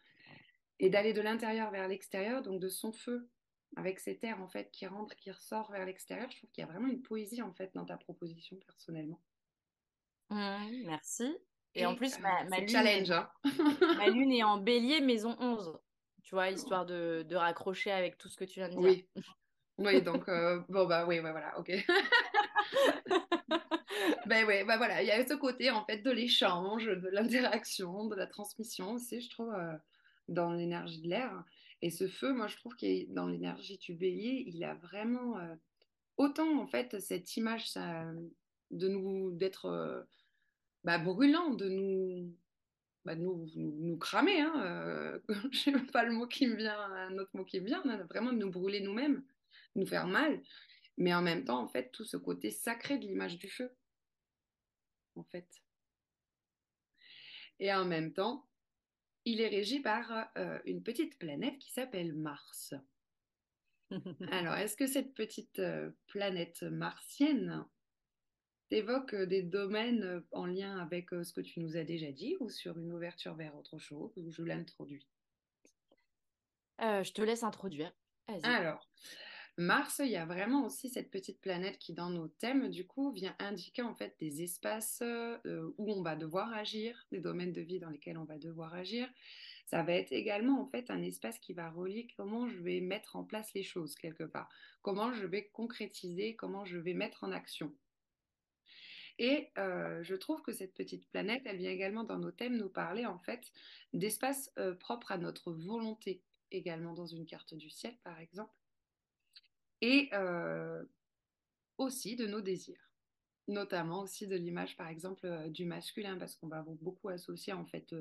[0.81, 3.29] Et d'aller de l'intérieur vers l'extérieur, donc de son feu
[3.77, 6.31] avec cet air en fait qui rentre, qui ressort vers l'extérieur.
[6.31, 9.21] Je trouve qu'il y a vraiment une poésie en fait dans ta proposition personnellement.
[10.31, 11.38] Mmh, merci.
[11.74, 13.28] Et, en plus, ma, ma, lune, challenge, hein.
[13.96, 15.78] ma lune est en bélier, maison 11.
[16.22, 18.83] Tu vois, histoire de, de, raccrocher avec tout ce que tu viens de dire.
[18.83, 19.09] Oui,
[19.78, 21.68] oui donc, euh, bon, bah oui, voilà, ok.
[24.26, 28.07] ben oui, bah voilà, il y a ce côté en fait de l'échange, de l'interaction,
[28.07, 29.74] de la transmission aussi, je trouve, euh,
[30.28, 31.44] dans l'énergie de l'air.
[31.81, 35.54] Et ce feu, moi, je trouve qu'il dans l'énergie du bélier, il a vraiment euh,
[36.16, 38.04] autant, en fait, cette image ça,
[38.70, 40.07] de nous, d'être
[40.85, 42.35] bah, brûlant, de nous,
[43.05, 44.41] bah, nous, nous, cramer.
[44.41, 45.19] Hein, euh,
[45.53, 48.33] je sais pas le mot qui me vient, un autre mot qui me vient, vraiment
[48.33, 49.25] de nous brûler nous-mêmes,
[49.75, 50.43] nous faire mal.
[50.97, 53.71] Mais en même temps, en fait, tout ce côté sacré de l'image du feu,
[55.14, 55.49] en fait.
[57.61, 58.49] Et en même temps,
[59.25, 62.75] il est régi par euh, une petite planète qui s'appelle Mars.
[64.33, 67.64] Alors, est-ce que cette petite euh, planète martienne
[68.68, 72.48] t'évoque euh, des domaines en lien avec ce que tu nous as déjà dit ou
[72.50, 75.07] sur une ouverture vers autre chose ou je l'introduis?
[76.81, 77.92] Je te laisse introduire.
[78.44, 78.88] Alors,
[79.59, 83.11] Mars, il y a vraiment aussi cette petite planète qui, dans nos thèmes, du coup,
[83.11, 87.61] vient indiquer en fait des espaces euh, où on va devoir agir, des domaines de
[87.61, 89.09] vie dans lesquels on va devoir agir.
[89.66, 93.16] Ça va être également en fait un espace qui va relier comment je vais mettre
[93.16, 94.48] en place les choses quelque part,
[94.83, 97.74] comment je vais concrétiser, comment je vais mettre en action.
[99.18, 102.68] Et euh, je trouve que cette petite planète, elle vient également dans nos thèmes nous
[102.68, 103.50] parler en fait
[103.92, 104.76] d'espaces euh,
[105.09, 108.54] à notre volonté, également dans une carte du ciel par exemple
[109.81, 110.85] et euh,
[111.78, 112.90] aussi de nos désirs,
[113.46, 117.64] notamment aussi de l'image par exemple euh, du masculin, parce qu'on va beaucoup associer en
[117.64, 117.94] fait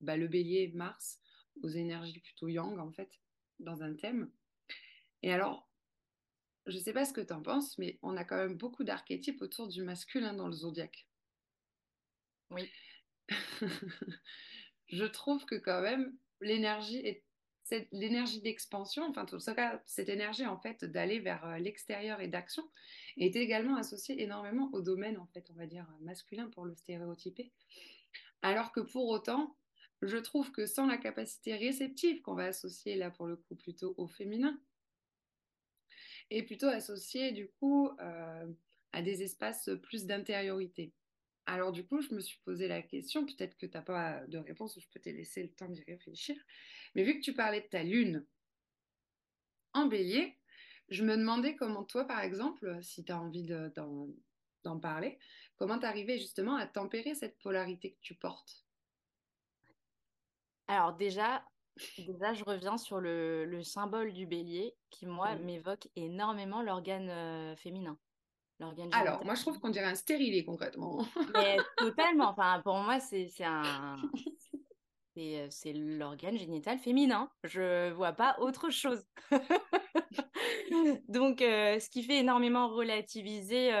[0.00, 1.20] bah, le bélier, Mars,
[1.62, 3.20] aux énergies plutôt yang en fait,
[3.60, 4.30] dans un thème.
[5.22, 5.68] Et alors,
[6.66, 8.84] je ne sais pas ce que tu en penses, mais on a quand même beaucoup
[8.84, 11.06] d'archétypes autour du masculin dans le zodiaque.
[12.50, 12.70] Oui.
[14.88, 17.24] je trouve que quand même l'énergie est
[17.92, 19.54] l'énergie d'expansion, enfin tout ça,
[19.86, 22.68] cette énergie en fait d'aller vers euh, l'extérieur et d'action
[23.16, 27.52] est également associée énormément au domaine en fait, on va dire masculin pour le stéréotyper.
[28.42, 29.56] Alors que pour autant,
[30.02, 33.94] je trouve que sans la capacité réceptive qu'on va associer là pour le coup plutôt
[33.96, 34.60] au féminin,
[36.30, 38.52] et plutôt associé du coup euh,
[38.92, 40.92] à des espaces plus d'intériorité.
[41.46, 44.38] Alors du coup, je me suis posé la question, peut-être que tu n'as pas de
[44.38, 46.36] réponse, je peux te laisser le temps d'y réfléchir,
[46.94, 48.24] mais vu que tu parlais de ta lune
[49.72, 50.38] en bélier,
[50.88, 55.18] je me demandais comment toi, par exemple, si tu as envie d'en parler,
[55.56, 58.64] comment tu arrivais justement à tempérer cette polarité que tu portes?
[60.68, 61.44] Alors déjà,
[61.98, 67.98] déjà je reviens sur le, symbole du bélier qui, moi, m'évoque énormément l'organe euh, féminin
[68.60, 71.04] l'organe Alors, moi, je trouve qu'on dirait un stérilet concrètement.
[71.34, 72.28] Mais totalement.
[72.30, 73.96] Enfin, pour moi, c'est un.
[75.14, 77.28] C'est l'organe génital féminin.
[77.44, 79.04] Je vois pas autre chose.
[81.08, 83.72] Donc, ce qui fait énormément relativiser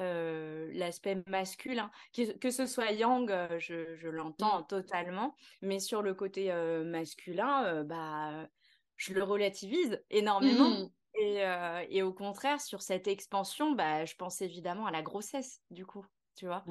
[0.00, 1.90] l'aspect masculin.
[2.14, 4.66] Que, que, ce soit yang, je, je l'entends mmh.
[4.68, 6.52] totalement, mais sur le côté
[6.84, 8.48] masculin, bah,
[8.96, 10.70] je le relativise énormément.
[10.70, 10.90] Mmh.
[11.14, 11.42] Et,
[11.90, 16.06] et, au contraire, sur cette expansion, bah, je pense évidemment à la grossesse, du coup,
[16.36, 16.64] tu vois.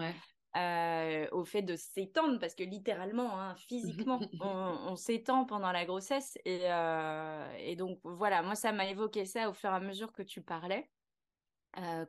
[1.32, 6.38] au fait de s'étendre, parce que littéralement, hein, physiquement, on, s'étend pendant la grossesse.
[6.46, 6.64] Et,
[7.60, 10.42] et, donc, voilà, moi, ça m'a évoqué ça au fur et à mesure que tu
[10.42, 10.90] parlais.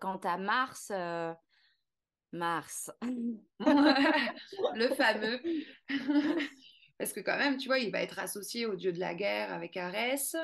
[0.00, 0.92] Quant à Mars,
[2.32, 2.90] Mars.
[3.60, 5.40] le fameux.
[6.98, 9.54] Parce que quand même, tu vois, il va être associé au dieu de la guerre
[9.54, 10.36] avec Arès.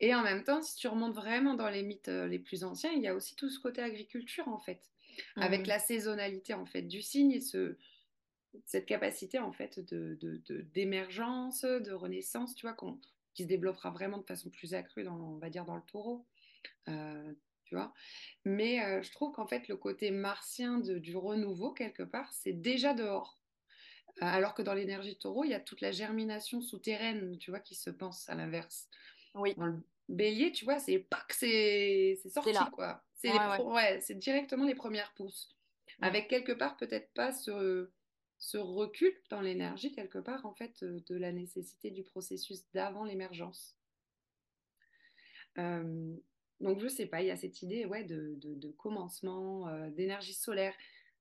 [0.00, 2.90] Et en même temps, si tu remontes vraiment dans les mythes euh, les plus anciens,
[2.90, 4.82] il y a aussi tout ce côté agriculture, en fait.
[5.36, 5.68] Avec mmh.
[5.68, 7.76] la saisonnalité, en fait, du signe et ce,
[8.64, 9.78] cette capacité, en fait,
[10.74, 12.76] d'émergence, de, de, renaissance, tu vois,
[13.34, 16.26] qui se développera vraiment de façon plus accrue, dans, on va dire, dans le taureau.
[16.88, 17.32] Euh,
[17.66, 17.92] tu vois.
[18.44, 22.94] Mais euh, je trouve qu'en fait, le côté martien du renouveau, quelque part, c'est déjà
[22.94, 23.40] dehors.
[24.20, 27.74] Alors que dans l'énergie taureau, il y a toute la germination souterraine, tu vois, qui
[27.74, 28.88] se pense à l'inverse.
[29.34, 29.54] Oui.
[29.56, 33.04] Dans le bélier, tu vois, c'est pas que c'est sorti, quoi.
[33.12, 35.54] C'est ouais, directement les premières pousses.
[36.00, 37.90] Avec quelque part, peut-être pas ce,
[38.38, 43.76] ce recul dans l'énergie, quelque part, en fait, de la nécessité du processus d'avant l'émergence.
[45.58, 46.14] Euh,
[46.60, 50.74] donc, je sais pas, il y a cette idée ouais, de, de, commencement, d'énergie solaire.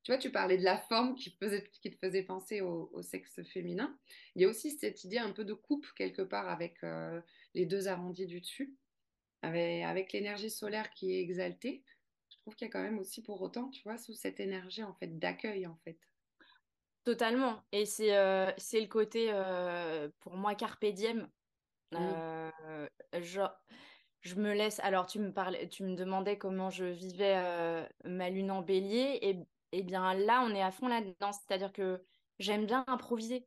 [0.05, 3.41] Tu vois, tu parlais de la forme qui, faisait, qui te faisait penser au, sexe
[3.51, 3.97] féminin.
[4.35, 7.19] Il y a aussi cette idée un peu de coupe quelque part avec euh,
[7.55, 8.75] les deux arrondis du dessus,
[9.41, 11.83] avec, avec l'énergie solaire qui est exaltée.
[12.29, 14.83] Je trouve qu'il y a quand même aussi pour autant, tu vois, sous cette énergie
[14.83, 15.97] en fait d'accueil en fait.
[17.03, 17.63] Totalement.
[17.71, 21.27] Et c'est euh, c'est le côté, euh, pour moi, carpe diem.
[21.91, 22.49] Mmh.
[23.21, 23.55] genre,
[24.25, 24.79] je me laisse.
[24.81, 27.41] Alors, tu me parlais, tu me demandais comment je vivais
[28.03, 29.19] ma lune en bélier.
[29.21, 29.39] Et
[29.75, 31.31] et bien là, on est à fond là-dedans.
[31.33, 32.01] C'est-à-dire que
[32.39, 33.45] j'aime bien improviser.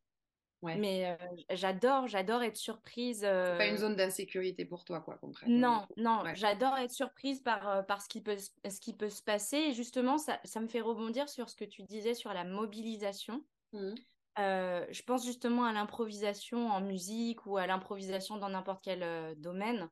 [0.62, 3.20] Mais euh, j'adore, j'adore être surprise.
[3.20, 5.56] C'est pas une euh, zone d'insécurité pour toi, quoi, concrètement.
[5.56, 9.22] Non, non, j'adore être surprise par, euh, par ce, qui peut, ce qui peut se
[9.22, 9.56] passer.
[9.56, 13.44] Et justement, ça, ça, me fait rebondir sur ce que tu disais sur la mobilisation.
[13.72, 13.94] Mmh.
[14.38, 19.90] je pense justement à l'improvisation en musique ou à l'improvisation dans n'importe quel domaine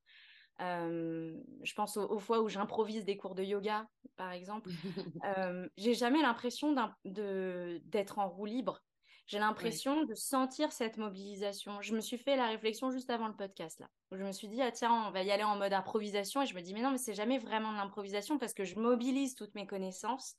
[0.59, 4.71] je pense aux, fois où j'improvise des cours de yoga, par exemple.
[5.77, 8.83] j'ai jamais l'impression d'être en roue libre.
[9.27, 11.83] J'ai l'impression de sentir cette mobilisation.
[11.83, 13.89] Je me suis fait la réflexion juste avant le podcast là.
[14.13, 16.55] je me suis dit ah tiens on va y aller en mode improvisation et je
[16.55, 19.57] me dis mais non mais c'est jamais vraiment de l'improvisation parce que je mobilise toutes
[19.57, 20.37] mes connaissances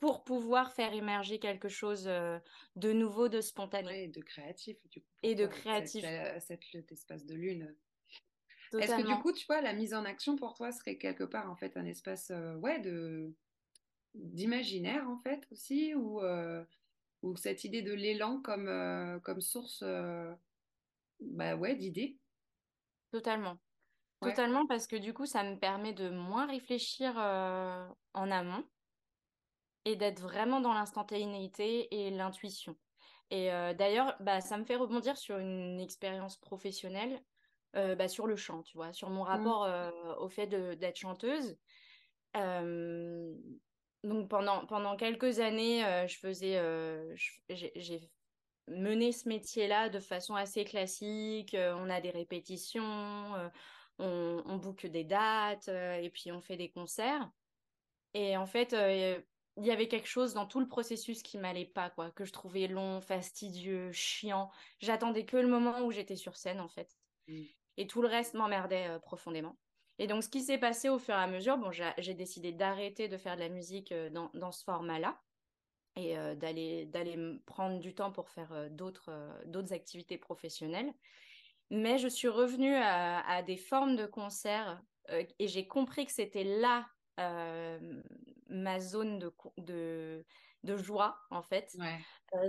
[0.00, 4.04] pour pouvoir faire émerger quelque chose de nouveau, de spontané.
[4.04, 5.08] et de créatif du coup.
[5.22, 6.02] Et de créatif.
[6.40, 7.74] Cet, cet espace de lune
[8.78, 11.50] est-ce que du coup, tu vois, la mise en action pour toi serait quelque part
[11.50, 13.34] en fait un espace euh, ouais, de
[14.14, 16.64] d'imaginaire en fait aussi ou, euh,
[17.22, 19.84] ou cette idée de l'élan comme, euh, comme source
[21.20, 22.18] bah, ouais, d'idées?
[23.12, 23.58] Totalement.
[24.20, 28.64] Totalement parce que du coup, ça me permet de moins réfléchir en amont
[29.84, 32.76] et d'être vraiment dans l'instantanéité et l'intuition.
[33.30, 37.22] Et d'ailleurs, bah, ça me fait rebondir sur une expérience professionnelle
[37.76, 39.28] bah, sur le chant, tu vois, sur mon mmh.
[39.28, 41.58] rapport euh, au fait d'être chanteuse.
[42.34, 46.58] donc pendant, pendant quelques années, euh, je faisais,
[47.50, 48.00] j'ai
[48.68, 51.54] mené ce métier-là de façon assez classique.
[51.54, 53.50] on a des répétitions,
[53.98, 57.30] on, on boucle des dates et puis on fait des concerts.
[58.14, 61.90] Et en fait, il y avait quelque chose dans tout le processus qui m'allait pas,
[61.90, 64.50] quoi, que je trouvais long, fastidieux, chiant.
[64.80, 66.96] J'attendais que le moment où j'étais sur scène, en fait.
[67.28, 67.44] Mmh
[67.76, 69.56] et tout le reste m'emmerdait euh, profondément.
[69.98, 73.08] Et donc, ce qui s'est passé au fur et à mesure, bon, j'ai décidé d'arrêter
[73.08, 75.20] de faire de la musique euh, dans, dans ce format-là
[75.96, 79.10] et euh, d'aller d'aller prendre du temps pour faire d'autres
[79.46, 80.92] d'autres activités professionnelles.
[81.70, 86.86] Mais je suis revenue à, des formes de concerts et j'ai compris que c'était là
[88.48, 90.24] ma zone de, de,
[90.62, 91.76] de, joie, en fait.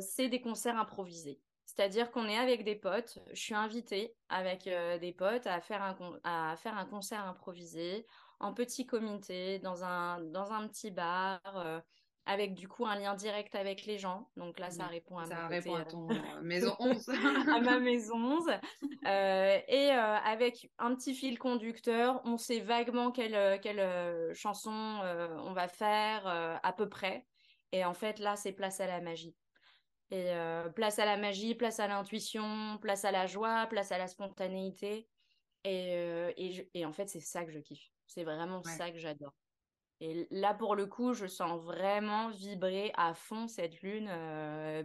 [0.01, 1.41] C'est des concerts improvisés.
[1.77, 5.83] C'est-à-dire qu'on est avec des potes, je suis invitée avec euh, des potes à faire,
[5.83, 8.07] un à faire un concert improvisé
[8.39, 11.79] en petit comité, dans un, dans un petit bar, euh,
[12.25, 14.27] avec du coup un lien direct avec les gens.
[14.37, 16.07] Donc là, ça répond à, ça répond à ton
[16.41, 17.09] maison 11.
[17.09, 18.49] à ma maison 11.
[19.05, 26.25] et avec un petit fil conducteur, on sait vaguement quelle, quelle chanson on va faire
[26.63, 27.27] à peu près.
[27.71, 29.35] Et en fait, là, c'est place à la magie.
[30.09, 30.31] Et
[30.75, 35.07] place à la magie, place à l'intuition, place à la joie, place à la spontanéité.
[35.63, 37.91] Et, et, en fait, c'est ça que je kiffe.
[38.05, 39.33] C'est vraiment ça que j'adore.
[39.99, 44.09] Et là, pour le coup, je sens vraiment vibrer à fond cette lune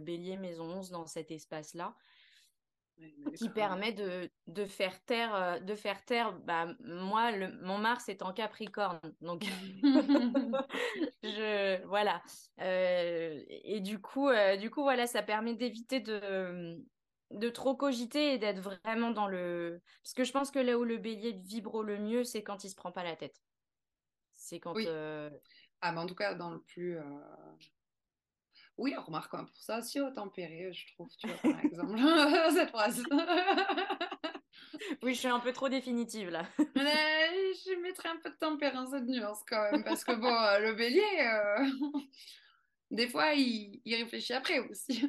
[0.01, 1.95] bélier maison 11 dans cet espace-là
[3.35, 8.21] qui permet de, de, faire taire, de faire taire bah, moi, le, mon Mars est
[8.21, 8.99] en Capricorne.
[9.21, 9.43] Donc,
[11.23, 12.21] je, voilà.
[12.59, 14.29] et du coup,
[14.59, 16.77] du coup, voilà, ça permet d'éviter de,
[17.31, 19.81] de trop cogiter et d'être vraiment dans le.
[20.03, 22.69] Parce que je pense que là où le bélier vibre le mieux, c'est quand il
[22.69, 23.41] se prend pas la tête.
[24.33, 24.73] C'est quand.
[24.73, 24.87] Oui.
[25.85, 26.97] Ah, mais en tout cas, dans le plus.
[28.77, 31.97] Oui, on remarque pour ça aussi au tempéré, je trouve, tu vois, par exemple,
[32.53, 33.03] cette phrase.
[35.03, 36.47] oui, je suis un peu trop définitive là.
[36.75, 40.73] Mais je mettrais un peu de tempérance de nuance quand même, parce que bon, le
[40.73, 41.99] bélier, euh,
[42.91, 45.07] des fois, il, il, réfléchit après aussi,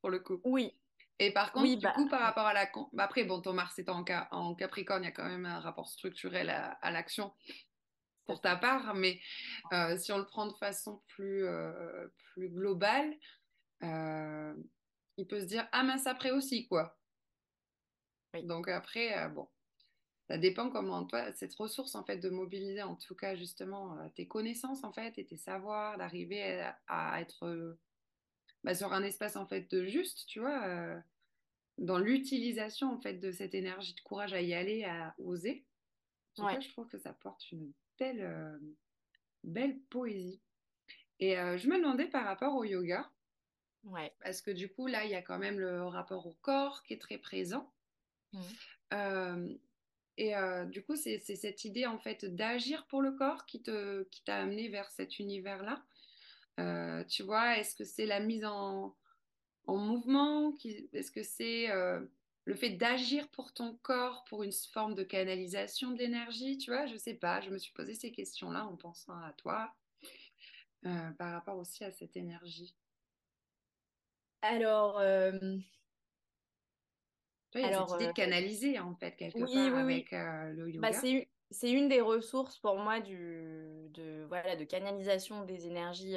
[0.00, 0.40] pour le coup.
[0.44, 0.76] Oui.
[1.18, 2.70] Et par contre, du bah, coup, par rapport à la...
[2.92, 5.60] Bah, après, bon, ton Mars est en, en Capricorne, il y a quand même un
[5.60, 7.32] rapport structurel à, à l'action
[8.30, 9.18] pour ta part, mais
[9.72, 13.12] euh, si on le prend de façon plus, euh, plus globale,
[13.82, 14.54] euh,
[15.16, 16.96] il peut se dire ah mince après aussi quoi.
[18.44, 19.48] Donc après bon,
[20.28, 24.28] ça dépend comment toi cette ressource en fait de mobiliser en tout cas justement tes
[24.28, 27.76] connaissances en fait et tes savoirs, d'arriver à, être
[28.62, 31.02] bah, sur un espace en fait de juste, tu vois,
[31.78, 35.66] dans l'utilisation en fait de cette énergie de courage à y aller, à oser.
[36.38, 38.58] En tout cas, je trouve que ça porte une belle, euh,
[39.44, 40.40] belle poésie.
[41.20, 43.08] Et euh, je me demandais par rapport au yoga,
[43.84, 44.12] ouais.
[44.20, 46.94] parce que du coup, là, il y a quand même le rapport au corps qui
[46.94, 47.72] est très présent.
[48.32, 48.40] Mmh.
[48.94, 49.54] Euh,
[50.16, 50.34] et
[50.66, 54.68] du coup, c'est cette idée en fait d'agir pour le corps qui t'a qui amené
[54.68, 55.82] vers cet univers-là.
[57.08, 58.94] tu vois, est-ce que c'est la mise en,
[59.66, 60.54] en mouvement
[60.92, 61.68] Est-ce que c'est
[62.44, 66.86] le fait d'agir pour ton corps, pour une forme de canalisation de l'énergie, tu vois,
[66.86, 69.74] je sais pas, je me suis posé ces questions-là en pensant à toi,
[70.86, 72.74] euh, par rapport aussi à cette énergie.
[74.42, 75.32] Alors, euh...
[77.54, 80.78] il y a cette idée de euh, canaliser en fait quelque part avec euh, le
[80.78, 81.26] bah, yoga.
[81.50, 86.16] c'est une des ressources pour moi du, de, voilà, de canalisation des énergies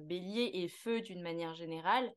[0.00, 2.12] bélier et feu d'une manière générale.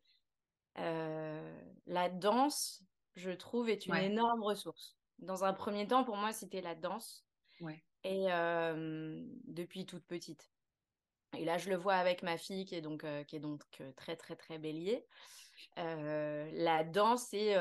[0.75, 2.83] la danse,
[3.15, 4.97] je trouve, est une énorme ressource.
[5.19, 7.25] Dans un premier temps, pour moi, c'était la danse.
[8.03, 8.27] Et
[9.45, 10.51] depuis toute petite.
[11.37, 13.63] Et là, je le vois avec ma fille qui est donc, qui est donc
[13.95, 15.05] très, très, très bélier.
[15.77, 17.55] la danse est,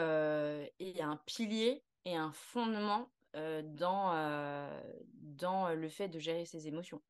[0.80, 4.68] est, un pilier et un fondement dans,
[5.12, 7.00] dans le fait de gérer ses émotions.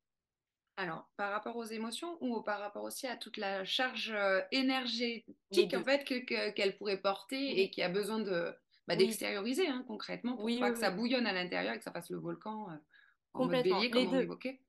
[0.75, 5.73] Alors, par rapport aux émotions ou par rapport aussi à toute la charge euh, énergétique
[5.75, 8.51] en fait qu'elle pourrait porter et qui a besoin de
[8.87, 12.09] bah, d'extérioriser hein, concrètement pour pas que ça bouillonne à l'intérieur et que ça fasse
[12.09, 12.75] le volcan euh,
[13.33, 14.61] en mode bélier comme on évoquait.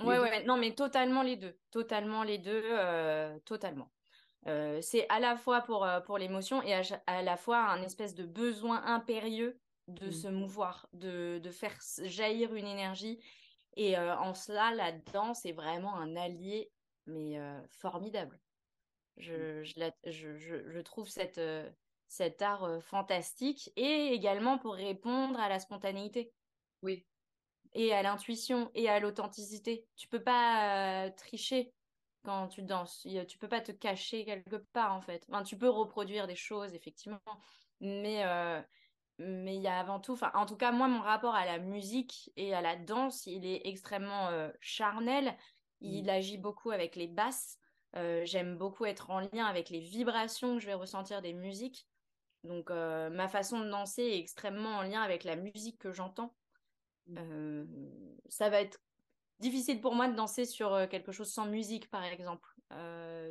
[0.00, 3.90] Ouais, ouais, non, mais totalement les deux, totalement les deux, euh, totalement.
[4.44, 8.84] c'est à la fois pour, pour l'émotion et à, la fois un espèce de besoin
[8.84, 10.12] impérieux de mmh.
[10.12, 13.18] se mouvoir, de, de faire jaillir une énergie
[13.76, 16.70] et en cela, la danse est vraiment un allié,
[17.06, 18.40] mais formidable.
[19.16, 19.20] Mmh.
[19.22, 21.40] Je, je, je, je, trouve cette,
[22.08, 26.32] cet art fantastique et également pour répondre à la spontanéité.
[26.82, 27.06] Oui.
[27.74, 29.86] Et à l'intuition et à l'authenticité.
[29.96, 31.74] Tu peux pas tricher
[32.24, 33.06] quand tu danses.
[33.28, 35.24] Tu peux pas te cacher quelque part en fait.
[35.28, 37.20] Enfin, tu peux reproduire des choses effectivement,
[37.80, 38.24] mais
[39.18, 41.58] mais il y a avant tout, enfin, en tout cas, moi, mon rapport à la
[41.58, 45.36] musique et à la danse, il est extrêmement euh, charnel.
[45.80, 46.10] Il mmh.
[46.10, 47.58] agit beaucoup avec les basses.
[47.96, 51.86] Euh, j'aime beaucoup être en lien avec les vibrations que je vais ressentir des musiques.
[52.44, 56.34] Donc, euh, ma façon de danser est extrêmement en lien avec la musique que j'entends.
[57.08, 57.62] Mmh.
[58.28, 58.80] ça va être
[59.38, 62.48] difficile pour moi de danser sur quelque chose sans musique, par exemple.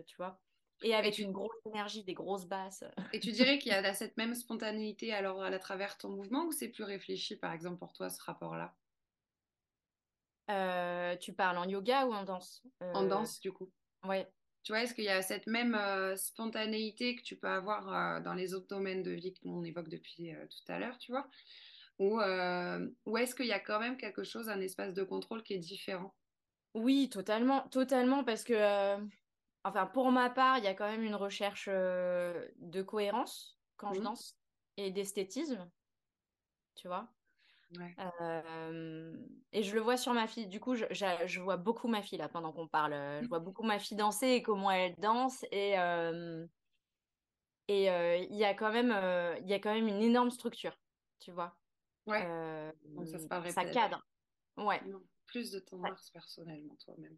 [0.08, 0.40] tu vois?
[0.84, 2.84] Et avec une grosse énergie, des grosses basses.
[3.14, 6.52] Et tu dirais qu'il y a cette même spontanéité alors à travers ton mouvement ou
[6.52, 8.74] c'est plus réfléchi par exemple pour toi ce rapport-là?
[10.52, 12.62] Euh, Tu parles en yoga ou en danse?
[12.94, 13.72] En euh, danse du coup.
[14.04, 14.28] Ouais.
[14.64, 18.34] Tu vois, est-ce qu'il y a cette même euh, spontanéité que tu peux avoir dans
[18.34, 21.28] les autres domaines de vie que l'on évoque depuis tout à l'heure, tu vois?
[22.00, 22.20] Ou,
[23.06, 25.60] ou est-ce qu'il y a quand même quelque chose, un espace de contrôle qui est
[25.60, 26.14] différent?
[26.74, 28.98] Oui, totalement, totalement, parce que,
[29.66, 33.93] enfin, pour ma part, il y a quand même une recherche euh, de cohérence quand
[33.93, 34.05] je Mhm.
[34.05, 34.39] danse
[34.78, 35.72] et d'esthétisme,
[36.76, 37.13] tu vois.
[37.78, 37.95] Ouais.
[37.99, 39.18] Euh,
[39.53, 40.47] et je le vois sur ma fille.
[40.47, 42.93] Du coup, je, je- je vois beaucoup ma fille là pendant qu'on parle.
[43.24, 45.45] Je vois beaucoup ma fille danser et comment elle danse.
[45.51, 46.47] Et euh,
[47.68, 50.30] et euh, il y a quand même, euh, il y a quand même une énorme
[50.32, 50.76] structure,
[51.20, 51.57] tu vois.
[52.05, 52.26] Ouais.
[52.26, 53.74] Euh, Donc ça se parlerait ça peut-être.
[53.74, 54.01] cadre.
[54.57, 54.82] Ouais.
[55.26, 57.18] Plus de mars personnellement, toi-même.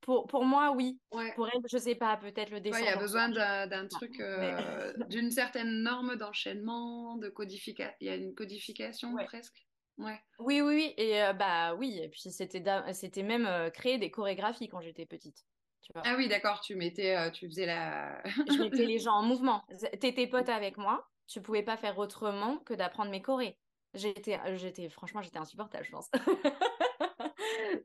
[0.00, 0.98] Pour, pour moi, oui.
[1.12, 1.32] Ouais.
[1.34, 4.92] Pour elle, je sais pas, peut-être le Ouais, il y a besoin d'un truc, euh,
[5.10, 7.94] d'une certaine norme d'enchaînement, de codification.
[8.00, 9.66] Il y a une codification presque?
[9.98, 10.18] Ouais.
[10.38, 10.94] Oui, oui, oui.
[10.96, 12.00] Et euh, bah oui.
[12.02, 15.44] Et puis c'était, même euh, créer des chorégraphies quand j'étais petite.
[15.82, 16.02] Tu vois.
[16.04, 18.22] Ah oui, d'accord, tu mettais, tu faisais la.
[18.24, 19.62] Je mettais les gens en mouvement.
[20.00, 23.58] T'étais pote avec moi, tu pouvais pas faire autrement que d'apprendre mes chorés.
[23.94, 26.08] J'étais, j'étais, franchement, j'étais insupportable, je pense.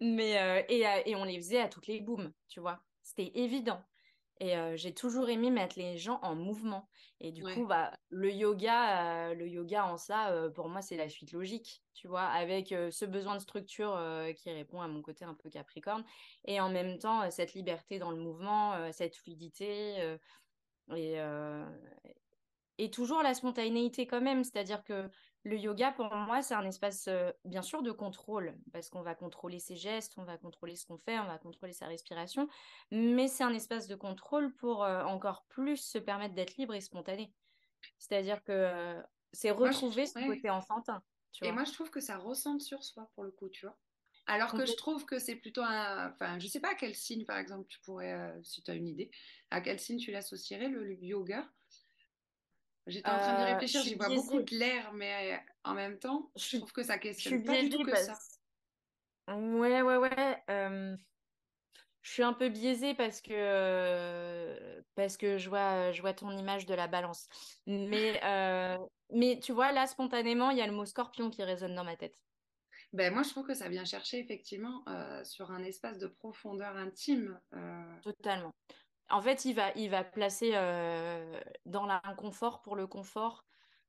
[0.01, 2.83] Mais euh, et, euh, et on les faisait à toutes les booms, tu vois.
[3.01, 3.81] C'était évident.
[4.41, 6.89] Et euh, j'ai toujours aimé mettre les gens en mouvement.
[7.21, 7.53] Et du Ouais.
[7.53, 11.83] coup, bah, le yoga, euh, le yoga en ça, pour moi, c'est la suite logique,
[11.93, 13.97] tu vois, avec ce besoin de structure
[14.35, 16.03] qui répond à mon côté un peu capricorne,
[16.43, 20.17] et en même temps, cette liberté dans le mouvement, cette fluidité,
[20.95, 21.17] et,
[22.77, 24.43] et toujours la spontanéité quand même.
[24.43, 25.09] C'est-à-dire que
[25.45, 29.13] le yoga, pour moi, c'est un espace, euh, bien sûr, de contrôle, parce qu'on va
[29.13, 32.49] contrôler ses gestes, on va contrôler ce qu'on fait, on va contrôler sa respiration,
[32.89, 36.81] mais c'est un espace de contrôle pour euh, encore plus se permettre d'être libre et
[36.81, 37.31] spontané.
[37.99, 39.01] C'est-à-dire que euh,
[39.33, 40.35] c'est retrouver son ouais.
[40.35, 43.49] côté enfantin, tu Et moi, je trouve que ça ressemble sur soi pour le coup,
[43.49, 43.77] tu vois.
[44.25, 46.09] Alors que je trouve que c'est plutôt un.
[46.09, 48.87] Enfin, je sais pas à quel signe, par exemple, tu pourrais, si tu as une
[48.87, 49.11] idée,
[49.51, 51.47] à quel signe tu l'associerais, le, le yoga.
[52.87, 56.31] J'étais en train d'y Euh, réfléchir, j'y vois beaucoup de l'air, mais en même temps,
[56.35, 58.13] je trouve que ça questionne pas du tout que ça.
[58.13, 58.39] parce...
[59.27, 60.43] Ouais, ouais, ouais.
[60.49, 60.95] euh,
[62.03, 66.29] Je suis un peu biaisée parce que, euh, parce que je vois, je vois ton
[66.37, 67.27] image de la balance.
[67.65, 68.77] Mais, euh,
[69.11, 71.95] mais tu vois, là, spontanément, il y a le mot scorpion qui résonne dans ma
[71.95, 72.21] tête.
[72.93, 74.83] Ben, moi, je trouve que ça vient chercher effectivement
[75.23, 77.39] sur un espace de profondeur intime.
[78.03, 78.53] Totalement.
[79.09, 83.45] En fait, il va, il va placer euh, dans l'inconfort pour le confort,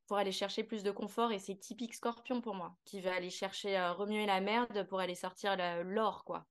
[0.07, 1.33] pour aller chercher plus de confort.
[1.33, 5.01] Et c'est typique scorpion pour moi, qui va aller chercher euh, remuer la merde pour
[5.01, 6.47] aller sortir l'or, quoi.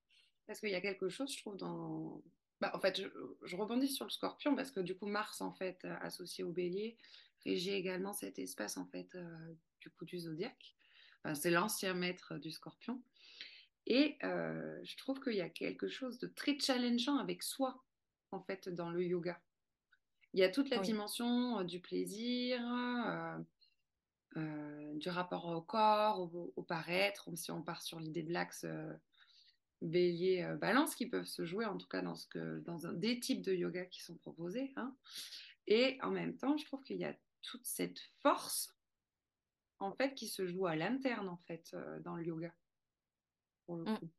[0.47, 2.21] Parce qu'il y a quelque chose, je trouve, dans...
[2.61, 3.01] Bah, en fait,
[3.43, 6.51] je, rebondis sur le scorpion parce que du coup, Mars, en fait, euh, associé au
[6.51, 6.97] bélier,
[7.43, 10.75] régit également cet espace, en fait, euh, du coup, du zodiaque.
[11.33, 13.01] C'est l'ancien maître du scorpion.
[13.87, 17.83] Et euh, je trouve qu'il y a quelque chose de très challengeant avec soi,
[18.31, 19.41] en fait, dans le yoga.
[20.33, 20.85] Il y a toute la Oui.
[20.85, 23.37] dimension euh, du plaisir, euh,
[24.37, 28.65] euh, du rapport au corps, au, au paraître, si on part sur l'idée de l'axe
[28.65, 28.93] euh,
[29.81, 32.93] bélier euh, balance qui peuvent se jouer en tout cas dans, ce que, dans un,
[32.93, 34.73] des types de yoga qui sont proposés.
[34.75, 34.95] Hein.
[35.67, 38.75] Et en même temps, je trouve qu'il y a toute cette force
[39.79, 42.53] en fait qui se joue à l'interne en fait dans le yoga
[43.65, 43.97] pour le Mm.
[43.99, 44.09] coup.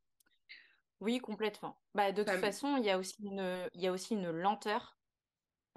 [0.99, 1.77] Oui, complètement.
[1.93, 4.29] Bah, de toute Enfin, façon, il y a aussi une, il y a aussi une
[4.31, 4.97] lenteur.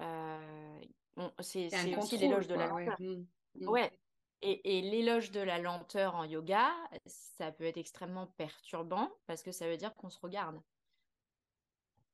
[0.00, 0.80] Euh,
[1.16, 2.84] on- c'est, un aussi contrôle l'éloge de la quoi, ouais.
[2.86, 2.98] lenteur.
[3.00, 3.24] Mm.
[3.54, 3.68] Mm.
[3.68, 4.00] Ouais.
[4.42, 6.72] Et, et l'éloge de la lenteur en yoga,
[7.06, 10.62] ça peut être extrêmement perturbant parce que ça veut dire qu'on se regarde.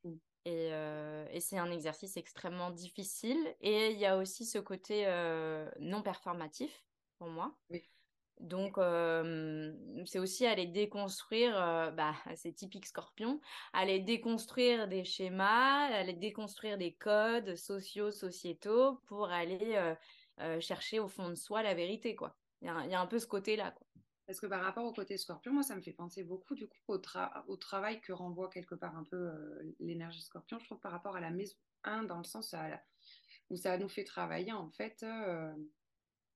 [0.04, 0.16] Mm.
[0.44, 3.56] Et, euh, et c'est un exercice extrêmement difficile.
[3.60, 6.86] Et il y a aussi ce côté euh, non performatif
[7.18, 7.58] pour moi.
[7.70, 7.88] Oui.
[8.40, 8.76] Donc,
[10.06, 13.40] c'est aussi aller déconstruire, euh, bah, c'est typique scorpion,
[13.72, 19.94] aller déconstruire des schémas, aller déconstruire des codes sociaux, sociétaux pour aller
[20.60, 22.36] chercher au fond de soi la vérité, quoi.
[22.62, 23.74] Il y a, un- peu ce côté-là.
[24.26, 26.76] Parce que par rapport au côté scorpion, moi, ça me fait penser beaucoup du coup
[26.88, 29.30] au, tra- au travail que renvoie quelque part un peu
[29.78, 30.58] l'énergie scorpion.
[30.58, 32.54] Je trouve par rapport à la maison 1, dans le sens
[33.50, 35.04] où ça nous fait travailler en fait.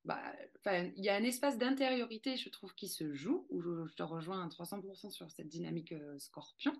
[0.05, 0.22] Bah,
[0.66, 4.03] il y a un espace d'intériorité, je trouve, qui se joue, où je, je te
[4.03, 6.72] rejoins à 300% sur cette dynamique euh, scorpion.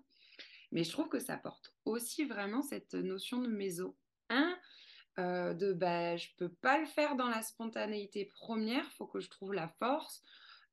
[0.71, 3.95] Mais je trouve que ça porte aussi vraiment cette notion de maison
[4.29, 4.57] 1,
[5.19, 9.29] euh, de bah, je peux pas le faire dans la spontanéité première, faut que je
[9.29, 10.23] trouve la force,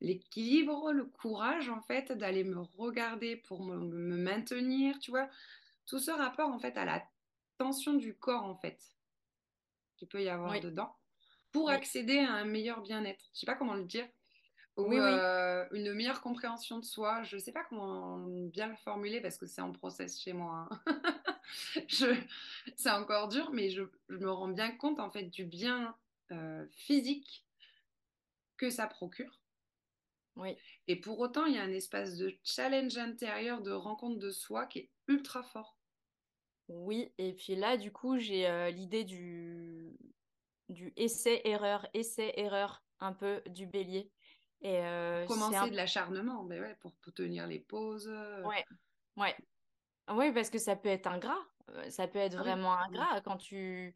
[0.00, 5.28] l'équilibre, le courage en fait d'aller me regarder pour me, me maintenir, tu vois.
[5.86, 7.02] Tout ce rapport en fait à la
[7.58, 8.80] tension du corps en fait
[9.96, 10.94] qu'il peut y avoir Oui, dedans
[11.52, 13.24] pour accéder à un meilleur bien-être.
[13.34, 14.06] Je sais pas comment le dire.
[14.76, 15.00] Ou oui, oui.
[15.00, 17.22] euh, une meilleure compréhension de soi.
[17.24, 20.68] Je sais pas comment bien le formuler parce que c'est en process chez moi.
[20.86, 21.02] hein.
[21.88, 22.06] Je...
[22.76, 25.96] C'est encore dur, mais je, je me rends bien compte en fait du bien
[26.30, 27.46] euh, physique
[28.58, 29.40] que ça procure.
[30.36, 30.56] Oui.
[30.86, 34.66] Et pour autant, il y a un espace de challenge intérieur, de rencontre de soi
[34.66, 35.76] qui est ultra fort.
[36.68, 39.96] Oui, et puis là, du coup, j'ai euh, l'idée du,
[40.68, 44.10] du essai-erreur, essai-erreur un peu du bélier.
[44.60, 45.68] Et euh, Commencer un...
[45.68, 48.08] de l'acharnement, mais ouais, pour, pour, tenir les pauses.
[48.44, 48.64] Ouais,
[49.16, 49.36] ouais.
[50.10, 51.38] Oui, parce que ça peut être ingrat.
[51.70, 52.86] Euh, ça peut être Ah vraiment oui.
[52.88, 53.94] ingrat quand tu,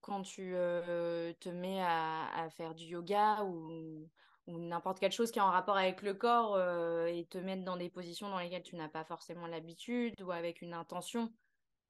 [0.00, 4.08] quand tu euh, te mets à, à, faire du yoga ou,
[4.46, 7.64] ou n'importe quelle chose qui est en rapport avec le corps euh, et te mettre
[7.64, 11.32] dans des positions dans lesquelles tu n'as pas forcément l'habitude ou avec une intention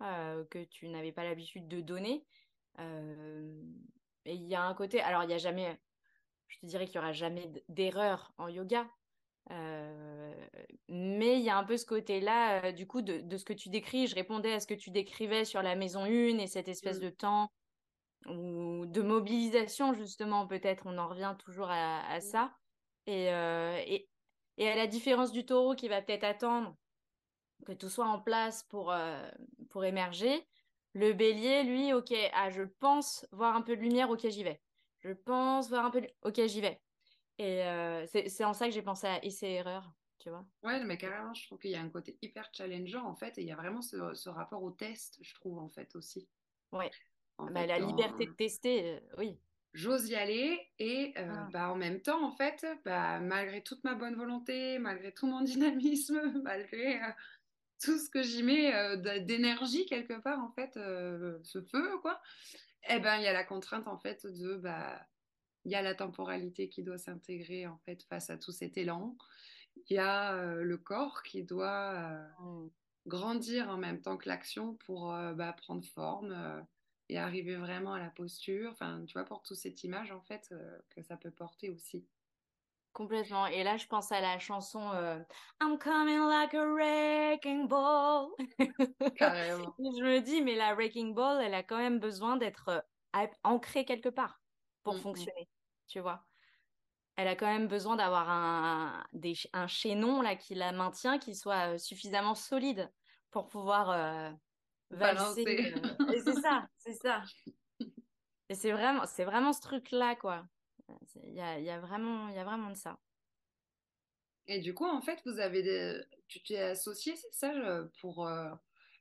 [0.03, 2.25] euh, que tu n'avais pas l'habitude de donner.
[2.79, 3.63] Euh,
[4.25, 5.81] et il y a un côté, alors il n'y a jamais,
[6.49, 8.87] je te dirais qu'il n'y aura jamais d'erreur en yoga,
[9.51, 10.33] euh,
[10.89, 13.53] mais il y a un peu ce côté-là, euh, du coup, de, de, ce que
[13.53, 14.07] tu décris.
[14.07, 17.05] Je répondais à ce que tu décrivais sur la maison 1 et cette espèce mmh.
[17.05, 17.53] de temps
[18.27, 20.85] ou de mobilisation, justement, peut-être.
[20.87, 22.53] On en revient toujours à, à ça.
[23.07, 24.09] Et, euh, et,
[24.59, 26.77] et, à la différence du taureau qui va peut-être attendre
[27.67, 28.95] que tout soit en place pour,
[29.71, 30.47] pour émerger,
[30.93, 34.61] le bélier, lui, ok, ah, je pense voir un peu de lumière, ok, j'y vais.
[35.01, 36.09] Je pense voir un peu de...
[36.23, 36.81] Ok, j'y vais.
[37.39, 40.45] Et euh, c'est en ça que j'ai pensé à essai-erreur, tu vois.
[40.63, 43.43] Ouais, mais carrément, je trouve qu'il y a un côté hyper challengeant, en fait, et
[43.43, 46.29] il y a vraiment ce, ce rapport au test, je trouve, en fait, aussi.
[46.73, 46.91] Ouais.
[47.39, 49.39] Bah, fait, la liberté de tester, euh, oui.
[49.73, 51.49] J'ose y aller, et euh, ah.
[51.53, 55.41] bah, en même temps, en fait, bah, malgré toute ma bonne volonté, malgré tout mon
[55.43, 57.01] dynamisme, malgré
[57.83, 62.21] tout ce que j'y mets d'énergie, quelque part, en fait, ce feu, quoi,
[62.89, 64.57] eh ben, il y a la contrainte, en fait, de...
[64.57, 65.01] Bah,
[65.65, 69.17] il y a la temporalité qui doit s'intégrer en fait face à tout cet élan.
[69.89, 72.71] Il y a euh, le corps qui doit euh, mmh.
[73.07, 76.65] grandir en même temps que l'action pour euh, bah, prendre forme
[77.09, 78.71] et arriver vraiment à la posture.
[78.73, 80.55] Enfin, tu vois, pour toute cette image en fait
[80.91, 82.07] que ça peut porter aussi.
[82.93, 83.47] Complètement.
[83.47, 84.81] Et là, je pense à la chanson
[85.61, 88.31] I'm coming like a wrecking ball.
[89.17, 89.75] Carrément.
[89.79, 92.85] je me dis, mais la wrecking ball, elle a quand même besoin d'être
[93.45, 94.41] ancrée quelque part
[94.83, 95.49] pour mmh, fonctionner,
[95.87, 96.25] tu vois.
[97.17, 101.35] Elle a quand même besoin d'avoir un, des, un chaînon là, qui la maintient, qui
[101.35, 102.91] soit suffisamment solide
[103.31, 104.31] pour pouvoir euh,
[104.91, 105.45] valser.
[105.77, 107.23] Euh, c'est ça, c'est ça.
[108.49, 110.45] Et c'est vraiment, c'est vraiment ce truc-là, quoi.
[111.25, 112.99] Il y a, y, a vraiment, y a vraiment de ça.
[114.47, 116.01] Et du coup, en fait, vous avez des...
[116.29, 117.53] tu t'es associé, c'est ça,
[118.01, 118.51] pour euh,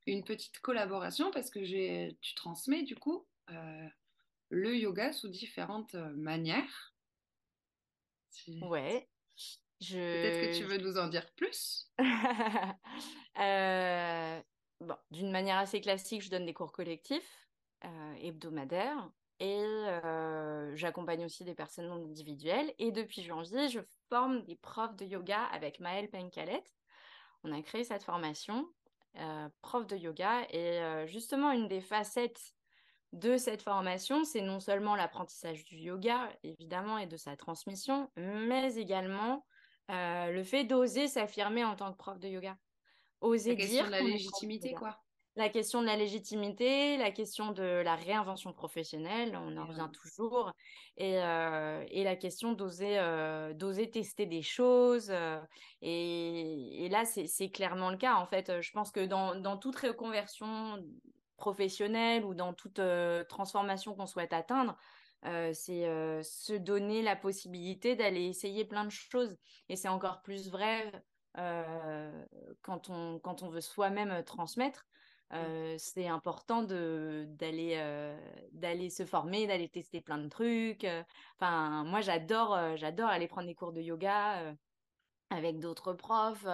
[0.05, 1.31] une petite collaboration?
[1.31, 3.25] Parce que tu transmets, du coup,
[4.49, 6.93] le yoga sous différentes euh, manières.
[8.61, 9.07] Ouais.
[9.79, 9.95] Je...
[9.95, 11.91] Peut-être que tu veux nous en dire plus?
[13.39, 14.41] Euh,
[14.81, 17.47] bon, D'une manière assez classique, je donne des cours collectifs
[17.85, 19.09] euh, hebdomadaires
[19.39, 22.73] et euh, j'accompagne aussi des personnes individuelles.
[22.77, 23.79] Et depuis janvier, je
[24.09, 26.63] forme des profs de yoga avec Maëlle Pencalet.
[27.43, 28.67] On a créé cette formation,
[29.17, 32.53] euh, prof de yoga, et justement, une des facettes
[33.13, 38.75] de cette formation, c'est non seulement l'apprentissage du yoga, évidemment, et de sa transmission, mais
[38.75, 39.45] également
[39.89, 42.57] euh, le fait d'oser s'affirmer en tant que prof de yoga.
[43.21, 44.97] Oser la question de la légitimité, quoi.
[45.39, 50.51] La question de la légitimité, la question de la réinvention professionnelle, on en revient toujours,
[50.97, 55.13] et, euh, et, la question d'oser euh, d'oser tester des choses.
[55.81, 58.15] et, et, là, c'est clairement le cas.
[58.15, 60.77] En fait, je pense que dans, dans toute reconversion
[61.39, 64.77] professionnelle ou dans toute euh, transformation qu'on souhaite atteindre,
[65.25, 69.35] euh, c'est euh, se donner la possibilité d'aller essayer plein de choses.
[69.69, 70.91] Et c'est encore plus vrai
[72.61, 74.88] quand, on, quand on veut soi-même transmettre.
[75.31, 75.77] Mmh.
[75.77, 77.77] c'est important de d'aller
[78.51, 80.87] d'aller se former d'aller tester plein de trucs
[81.35, 84.55] enfin moi j'adore j'adore aller prendre des cours de yoga
[85.29, 86.47] avec d'autres profs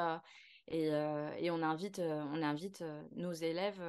[0.67, 3.81] et, et, on invite on invite nos élèves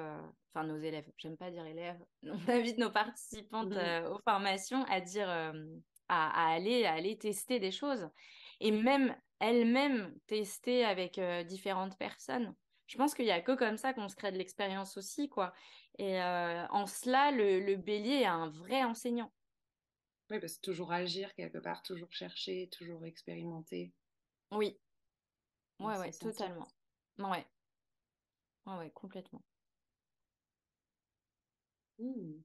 [0.57, 5.01] enfin nos élèves, j'aime pas dire élèves, on invite nos participantes mmh aux formations à
[5.01, 5.29] dire,
[6.09, 8.09] à, aller, à aller tester des choses
[8.61, 12.55] et même elles-mêmes tester avec différentes personnes.
[12.87, 15.53] Je pense qu'il y a que comme ça qu'on se crée de l'expérience aussi, quoi.
[15.99, 19.33] Et en cela, le, le, bélier est un vrai enseignant.
[20.31, 23.93] Oui, parce que toujours agir quelque part, toujours chercher, toujours expérimenter.
[24.51, 24.79] Oui.
[25.79, 26.69] Ouais, ouais, totalement.
[27.19, 27.47] Ouais.
[28.67, 29.43] Ouais, ouais, complètement.
[31.99, 32.41] Mmh.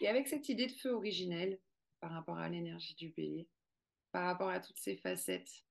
[0.00, 1.60] Et avec cette idée de feu originel
[2.00, 3.48] par rapport à l'énergie du bélier,
[4.12, 5.64] par rapport à toutes ces facettes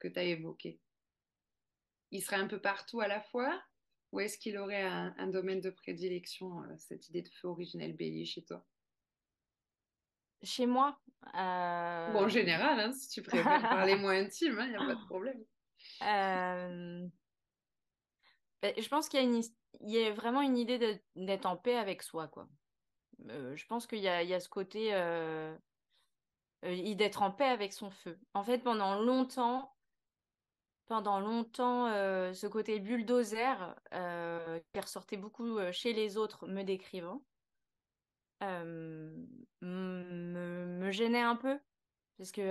[0.00, 0.80] que tu as évoquées,
[2.10, 3.62] il serait un peu partout à la fois
[4.12, 8.24] ou est-ce qu'il aurait un, domaine de prédilection, euh, cette idée de feu originel bélier
[8.24, 8.64] chez toi?
[10.42, 10.98] Chez moi,
[11.34, 14.94] Ou en général, hein, si tu préfères parler moins intime, il hein, n'y a pas
[14.94, 15.44] de problème.
[18.62, 19.42] Ben, je pense qu'il y une,
[19.80, 22.48] y a vraiment une idée d'être en paix avec soi, quoi.
[23.30, 25.56] Euh, je pense qu'il y y a ce côté euh,
[26.64, 28.18] euh, d'être en paix avec son feu.
[28.34, 29.75] En fait, pendant longtemps,
[30.86, 31.88] pendant longtemps,
[32.32, 37.22] ce côté bulldozer qui ressortait beaucoup chez les autres, me décrivant,
[38.40, 39.26] me,
[39.62, 41.58] me, gênait un peu
[42.18, 42.42] parce que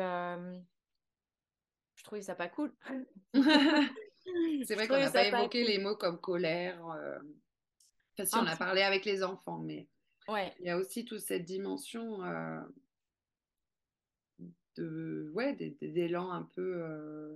[1.96, 2.74] je trouvais ça pas cool.
[4.66, 6.86] C'est vrai qu'on n'a pas évoqué les mots comme colère.
[6.90, 7.20] Euh...
[8.14, 9.88] Enfin, si, on a parlé avec les enfants, mais
[10.28, 10.54] ouais.
[10.60, 12.62] il y a aussi toute cette dimension euh...
[14.78, 17.36] de, ouais, d'élan un peu euh...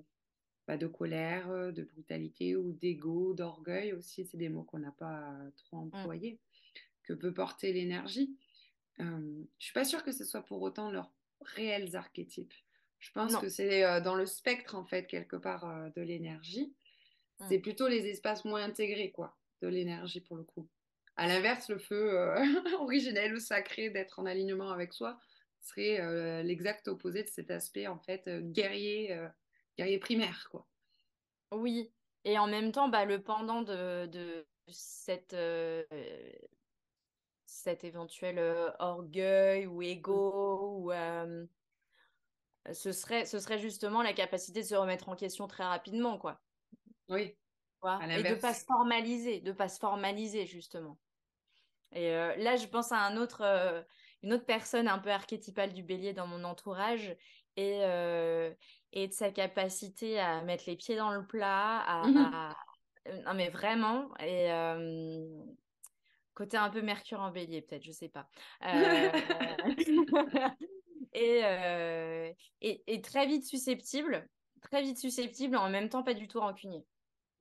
[0.69, 4.23] bah, de colère, de brutalité ou d'ego, d'orgueil aussi.
[4.27, 5.89] C'est des mots qu'on n'a pas trop mm.
[5.95, 6.39] employés,
[7.01, 8.37] que peut porter l'énergie.
[8.99, 9.43] Euh...
[9.57, 11.11] Je suis pas sûre que ce soit pour autant leurs
[11.41, 12.53] réels archétypes.
[12.99, 16.71] Je pense que c'est euh, dans le spectre, en fait, quelque part, euh, de l'énergie.
[17.39, 17.45] Mmh.
[17.49, 20.67] C'est plutôt les espaces moins intégrés, quoi, de l'énergie, pour le coup.
[21.15, 22.45] À l'inverse, le feu euh,
[22.79, 25.19] originel ou sacré d'être en alignement avec soi
[25.61, 29.13] serait l'exact opposé de cet aspect, en fait, guerrier,
[29.79, 30.67] guerrier primaire, quoi.
[31.51, 31.91] Oui,
[32.25, 35.35] et en même temps, bah, le pendant de, de cette,
[37.45, 38.39] cet éventuel
[38.79, 40.91] orgueil ou ego ou
[42.73, 46.41] ce serait, ce serait justement la capacité de se remettre en question très rapidement, quoi.
[47.07, 47.35] Oui.
[48.09, 50.99] Et de pas se formaliser, de pas se formaliser justement.
[51.91, 53.81] Et euh, là, je pense à un autre, euh,
[54.21, 57.15] une autre personne un peu archétypale du bélier dans mon entourage
[57.59, 58.51] et, euh,
[58.93, 62.55] et de sa capacité à mettre les pieds dans le plat, à, mmh
[63.25, 64.49] non mais vraiment, et
[66.35, 68.29] côté un peu Mercure en bélier peut-être, je sais pas.
[71.15, 72.31] Euh,
[72.61, 74.29] et, et, très vite susceptible,
[74.61, 76.85] très vite susceptible, en même temps pas du tout rancunier.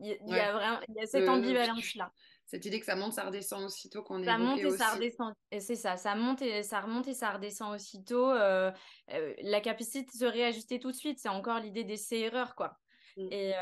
[0.00, 2.10] Il, y, a vraiment il y a cette ambivalence-là.
[2.48, 5.34] Cette idée que ça monte, ça redescend aussitôt qu'on est Ça monte et ça redescend.
[5.50, 8.30] Et c'est ça, ça monte et ça remonte et ça redescend aussitôt.
[8.30, 8.72] Euh,
[9.12, 12.78] euh, la capacité de se réajuster tout de suite, c'est encore l'idée d'essai-erreur, quoi.
[13.18, 13.28] Mm.
[13.32, 13.52] Et,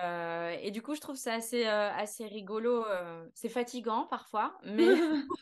[0.62, 2.84] et, du coup, je trouve ça assez, assez rigolo.
[3.34, 4.87] c'est fatigant parfois, mais,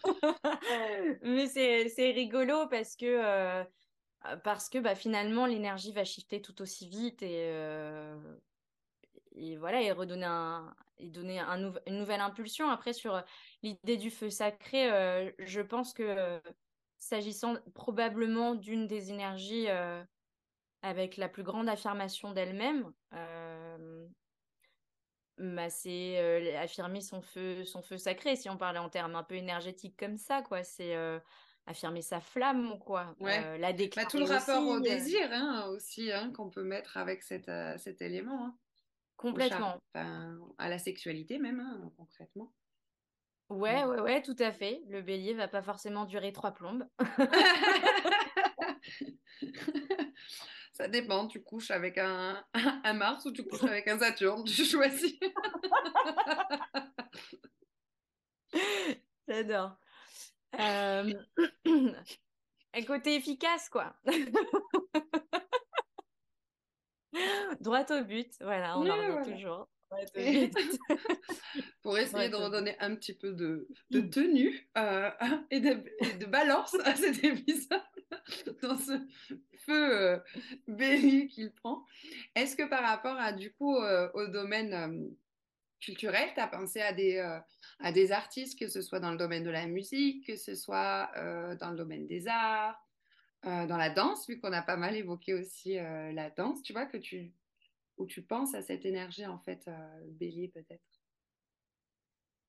[1.23, 3.65] mais c'est rigolo parce que
[4.43, 8.17] parce que bah, finalement l'énergie va shifter tout aussi vite et, euh,
[9.35, 13.23] et voilà et redonner un et donner un une nouvelle impulsion après sur
[13.63, 16.41] l'idée du feu sacré euh, je pense que
[16.99, 20.03] s'agissant probablement d'une des énergies euh,
[20.83, 22.93] avec la plus grande affirmation d'elle-même
[25.39, 29.35] bah, c'est affirmer son feu son feu sacré si on parlait en termes un peu
[29.35, 30.95] énergétiques comme ça quoi c'est
[31.67, 33.15] affirmer sa flamme, quoi.
[33.21, 33.43] Ouais.
[33.45, 34.81] Euh, la bah, tout le rapport au euh.
[34.81, 38.47] désir hein, aussi, hein, qu'on peut mettre avec cet, euh, cet élément.
[38.47, 38.55] Hein.
[39.25, 39.81] Complètement.
[39.95, 42.53] à la sexualité même, hein, concrètement.
[43.49, 44.83] Ouais, ouais, ouais, tout à fait.
[44.89, 46.87] Le bélier va pas forcément durer trois plombes.
[50.75, 52.45] Ça dépend, tu couches avec un,
[52.85, 55.19] un Mars ou tu couches avec un Saturne, tu choisis.
[59.29, 59.79] J'adore.
[60.59, 61.13] Euh...
[62.75, 63.97] un côté efficace, quoi.
[67.61, 69.69] Droit au but, voilà, on en revient toujours.
[71.83, 75.11] Pour essayer de redonner un petit peu de, de tenue euh,
[75.51, 77.81] et, de, balance à cet épisode
[78.63, 78.99] dans ce
[79.67, 80.19] feu euh,
[80.67, 81.85] bélier qu'il prend.
[82.35, 85.15] Est-ce que par rapport à du coup euh, au domaine
[85.81, 87.19] culturel, tu as pensé à des,
[87.79, 91.11] à des artistes, que ce soit dans le domaine de la musique, que ce soit
[91.61, 92.84] dans le domaine des arts,
[93.47, 96.87] euh, dans la danse, vu qu'on a pas mal évoqué aussi la danse, tu vois,
[96.87, 97.33] que tu,
[97.99, 99.69] où tu penses à cette énergie, en fait,
[100.07, 100.85] bélier peut-être?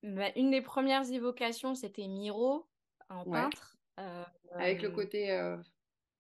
[0.04, 2.68] Bah, Une des premières évocations, c'était Miro,
[3.10, 3.78] en peintre.
[4.52, 5.28] Avec le côté...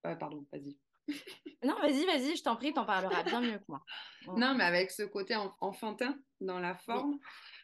[0.01, 0.77] pardon, vas-y.
[1.63, 3.83] non, vas-y, vas-y, je t'en prie, t'en parleras bien mieux que moi.
[4.35, 7.19] Non, mais avec ce côté enfantin dans la forme,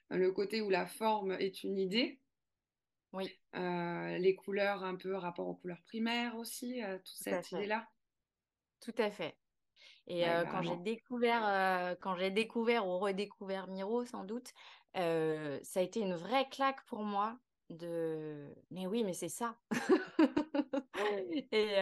[0.09, 2.20] le côté où la forme est une idée.
[3.13, 3.29] Oui.
[3.55, 7.87] Euh, les couleurs, un peu rapport aux couleurs primaires aussi, euh, toute cette idée-là.
[8.79, 9.37] Tout à fait.
[10.07, 14.51] Et euh, quand j'ai découvert, quand j'ai découvert ou redécouvert Miro, sans doute,
[14.93, 17.37] ça a été une vraie claque pour moi
[17.69, 18.53] de.
[18.71, 19.57] Mais oui, mais c'est ça.
[21.51, 21.75] et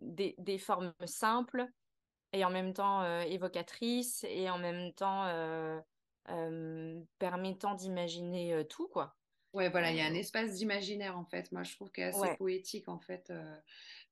[0.00, 1.66] des, des, formes simples
[2.32, 5.26] et en même temps évocatrices et en même temps
[7.18, 9.14] permettant d'imaginer tout, quoi.
[9.52, 11.50] Ouais, voilà, il y a un espace d'imaginaire en fait.
[11.52, 13.32] Moi, je trouve qu'il est assez poétique en fait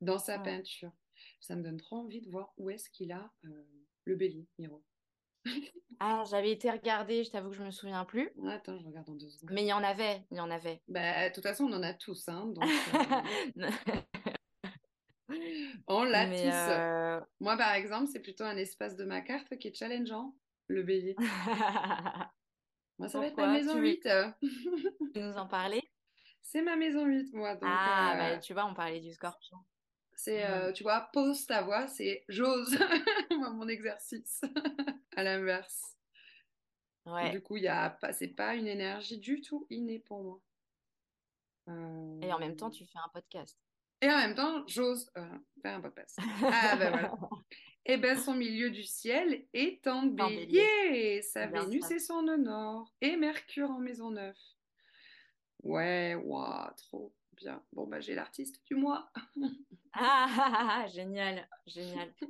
[0.00, 0.92] dans sa peinture.
[1.40, 3.64] Ça me donne trop envie de voir où est-ce qu'il a euh,
[4.04, 4.82] le bélier, Miro.
[6.02, 8.30] Ah, j'avais été regarder, je t'avoue que je me souviens plus.
[8.48, 9.50] Attends, je regarde en deux secondes.
[9.52, 10.80] Mais il y en avait, il y en avait.
[10.88, 14.00] Bah, de toute façon, on en a tous, hein, donc, euh,
[15.88, 16.32] on l'a tous.
[16.46, 20.34] euh, Moi, par exemple, c'est plutôt un espace de ma carte qui est challengeant,
[20.68, 21.16] le bélier.
[23.00, 24.08] Moi, ça va être ma maison Tu veux- 8.
[25.14, 25.82] Tu nous en parler?
[26.42, 27.54] C'est ma maison 8, moi.
[27.54, 29.56] Donc, Ah, euh, bah, tu vois, on parlait du scorpion.
[30.14, 30.50] c'est, Mhm.
[30.52, 32.68] euh, tu vois, pose ta voix, c'est j'ose,
[33.30, 34.42] moi, mon exercice.
[35.16, 35.96] à l'inverse.
[37.06, 37.30] Ouais.
[37.30, 40.40] Du coup, y a pas, c'est pas une énergie du tout innée pour moi.
[41.68, 43.56] Euh, Et en même temps, tu fais un podcast.
[44.02, 46.18] Et en même temps, j'ose euh, faire un podcast.
[46.42, 47.12] Ah ben voilà.
[47.86, 50.46] Et ben son milieu du ciel est en bélier.
[50.46, 51.22] bélier.
[51.22, 52.92] Sa Bien Vénus est son nord.
[53.00, 54.36] Et Mercure en maison 9.
[55.62, 57.62] Ouais, waouh, trop bien.
[57.72, 59.10] Bon, bah j'ai l'artiste du mois.
[59.92, 62.12] Ah, ah, ah, génial, génial.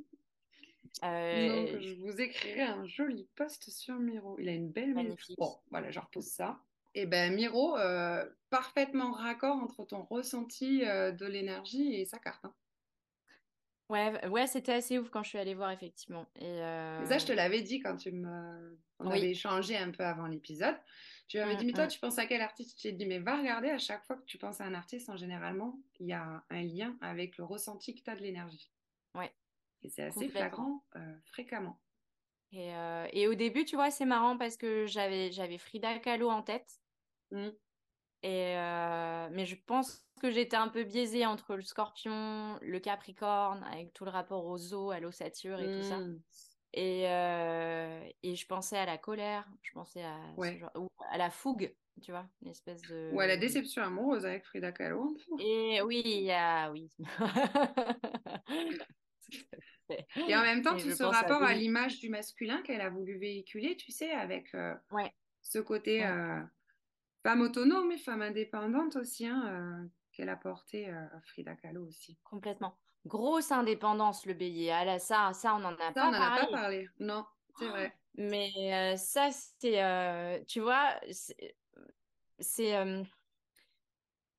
[1.05, 4.37] Euh, Donc, je vous écrirai un joli post sur Miro.
[4.39, 4.93] Il a une belle.
[4.93, 5.39] Magnifique.
[5.39, 6.59] Bon, voilà, je repose ça.
[6.95, 12.45] Et ben Miro, euh, parfaitement raccord entre ton ressenti euh, de l'énergie et sa carte.
[12.45, 12.53] hein.
[13.91, 16.25] Ouais, ouais, c'était assez ouf quand je suis allée voir, effectivement.
[16.37, 18.79] Et, euh, ça, je te l'avais dit quand tu me...
[19.01, 19.19] on Oui.
[19.19, 20.77] avait échangé un peu avant l'épisode.
[21.27, 21.89] Tu m'avais dit, Mm, mais toi, mm.
[21.89, 22.79] tu penses à quel artiste?
[22.79, 25.09] Je t'ai dit, mais va regarder à chaque fois que tu penses à un artiste,
[25.09, 28.71] en généralement, il y a un lien avec le ressenti que tu as de l'énergie.
[29.17, 29.33] Ouais.
[29.83, 31.81] Et c'est assez flagrant euh, fréquemment.
[32.53, 36.43] Et, euh, et au début, tu vois, c'est marrant parce que j'avais Frida Kahlo en
[36.43, 36.81] tête.
[37.33, 37.49] Mm.
[38.23, 43.65] Et euh, mais je pense que j'étais un peu biaisée entre le scorpion, le capricorne,
[43.65, 45.99] avec tout le rapport aux eaux, à l'ossature et tout ça.
[45.99, 46.21] Mm.
[46.73, 50.59] Et, euh, et je pensais à la colère, je pensais à, ce Ouais.
[50.59, 53.11] genre- ou à la fougue, tu vois, une espèce de...
[53.13, 55.17] Ou à la déception amoureuse avec Frida Kahlo.
[55.41, 56.71] Et oui, il y a...
[56.71, 56.89] Oui.
[60.29, 62.91] Et en même temps, Et tout ce à rapport à, l'image du masculin qu'elle a
[62.91, 65.13] voulu véhiculer, tu sais, avec euh, Ouais.
[65.43, 66.43] ce côté Ouais.
[67.23, 71.87] Femme autonome, mais femme indépendante aussi, hein, euh, qu'elle a porté euh, à Frida Kahlo
[71.87, 72.19] aussi.
[72.25, 72.77] Complètement.
[73.07, 74.71] Grosse indépendance, le bélier.
[74.71, 76.89] Ah là, ça, ça, on n'en a Ça, pas on n'en a pas parlé.
[76.99, 77.25] Non,
[77.59, 77.97] c'est vrai.
[78.15, 81.01] Mais euh, ça, c'est, euh, tu vois,
[82.41, 82.75] c'est,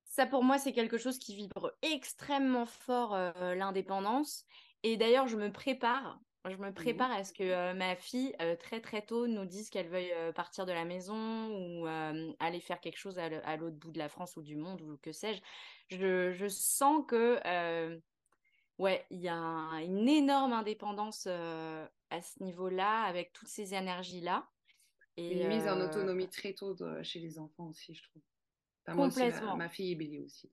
[0.04, 4.44] ça pour moi, c'est quelque chose qui vibre extrêmement fort l'indépendance.
[4.82, 6.20] Et d'ailleurs, je me prépare,
[6.50, 9.70] je me prépare à ce que euh, ma fille euh, très très tôt nous dise
[9.70, 11.86] qu'elle veuille euh, partir de la maison ou
[12.40, 15.12] aller faire quelque chose à, l'autre bout de la France ou du monde ou que
[15.12, 15.40] sais-je.
[15.96, 17.38] Je, je sens que
[18.78, 24.48] Ouais, il y a un- une énorme indépendance à ce niveau-là, avec toutes ces énergies-là.
[25.16, 28.22] Et, Une mise en autonomie très tôt de- chez les enfants aussi, je trouve.
[28.84, 29.56] Enfin, moi aussi, ma, Complètement.
[29.56, 30.50] ma fille est bélier aussi.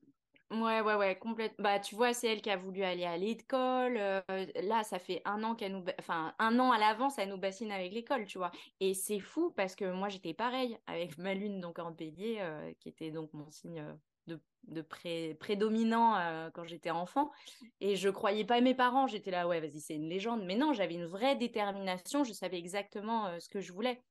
[0.50, 1.62] Ouais, ouais, ouais, complètement.
[1.62, 3.96] Bah, tu vois, c'est elle qui a voulu aller à l'école.
[3.96, 4.20] euh,
[4.64, 7.70] là, ça fait un an qu'elle nous, enfin, un an à l'avance, elle nous bassine
[7.70, 8.50] avec l'école, tu vois.
[8.80, 12.72] Et c'est fou parce que moi, j'étais pareil avec ma lune donc en bélier, euh,
[12.80, 13.94] qui était donc mon signe euh,
[14.26, 17.30] de, de pré- prédominant quand j'étais enfant.
[17.78, 19.06] Et je croyais pas mes parents.
[19.06, 20.42] J'étais là, ouais, vas-y, c'est une légende.
[20.44, 22.24] Mais non, j'avais une vraie détermination.
[22.24, 24.02] Je savais exactement ce que je voulais.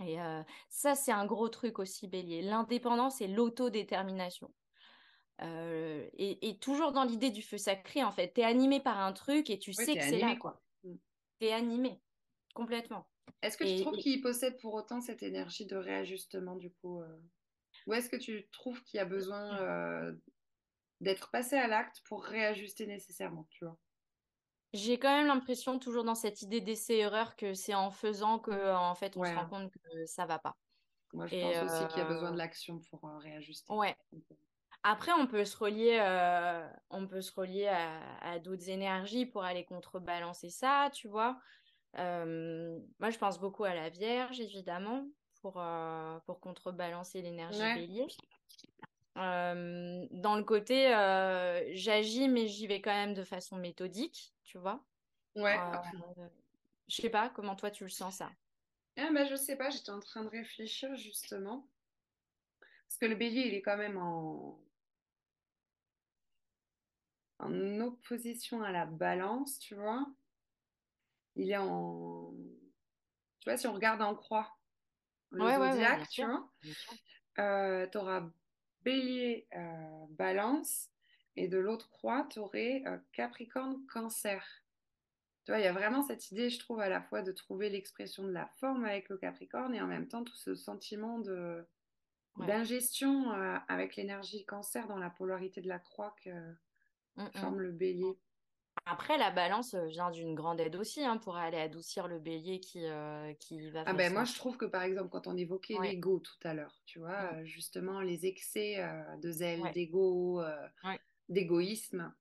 [0.00, 0.18] Et
[0.70, 2.42] ça, c'est un gros truc aussi, bélier.
[2.42, 4.52] L'indépendance et l'autodétermination.
[5.40, 8.32] Euh, et, et toujours dans l'idée du feu sacré, en fait.
[8.32, 10.62] T'es animé par un truc et tu sais que c'est là, quoi.
[11.38, 12.02] T'es animé,
[12.54, 13.08] complètement.
[13.42, 16.72] Est-ce que Et- tu trouves et- qu'il possède pour autant cette énergie de réajustement, du
[16.72, 17.18] coup euh,
[17.86, 20.12] Ou est-ce que tu trouves qu'il y a besoin euh,
[21.00, 23.78] d'être passé à l'acte pour réajuster nécessairement, tu vois?
[24.74, 28.94] J'ai quand même l'impression, toujours dans cette idée d'essai-erreur, que c'est en faisant que, en
[28.94, 29.30] fait, on Ouais.
[29.30, 30.58] se rend compte que ça va pas.
[31.14, 33.72] Moi, je Et, pense aussi qu'il y a besoin de l'action pour réajuster.
[33.72, 33.96] Ouais.
[34.82, 39.44] Après, on peut se relier, euh, on peut se relier à, à d'autres énergies pour
[39.44, 41.40] aller contrebalancer ça, tu vois.
[41.96, 45.06] Euh, moi, je pense beaucoup à la Vierge, évidemment,
[45.42, 47.74] pour, euh, pour contrebalancer l'énergie Ouais.
[47.74, 48.06] bélier.
[49.16, 50.88] Dans le côté,
[51.74, 54.84] j'agis, mais j'y vais quand même de façon méthodique, tu vois.
[55.36, 55.58] Ouais.
[56.88, 58.30] Je sais pas comment toi tu le sens ça?
[58.98, 61.70] Ah, bah, je sais pas, j'étais en train de réfléchir justement.
[62.60, 64.67] Parce que le bélier, il est quand même en,
[67.38, 70.06] en opposition à la balance, tu vois.
[71.36, 72.32] Il est en.
[73.40, 74.56] Tu vois, si on regarde en croix,
[75.30, 77.90] le Ouais, tu vois, sûr.
[77.92, 78.28] tu auras
[78.82, 80.88] bélier, euh, balance,
[81.36, 82.82] et de l'autre croix, tu aurais
[83.12, 84.44] capricorne, cancer.
[85.44, 87.70] Tu vois, il y a vraiment cette idée, je trouve, à la fois de trouver
[87.70, 91.66] l'expression de la forme avec le capricorne et en même temps tout ce sentiment de
[92.46, 96.30] d'ingestion euh, avec l'énergie cancer dans la polarité de la croix que
[97.18, 97.40] Mm, mm.
[97.40, 98.16] forme le bélier.
[98.86, 102.86] Après, la balance vient d'une grande aide aussi hein, pour aller adoucir le bélier qui,
[103.40, 106.48] qui va ah ben, Moi, je trouve que par exemple, quand on évoquait l'ego tout
[106.48, 107.44] à l'heure, tu vois, mmh.
[107.44, 108.82] justement, les excès
[109.20, 110.40] de zèle, d'ego,
[111.28, 112.14] d'égoïsme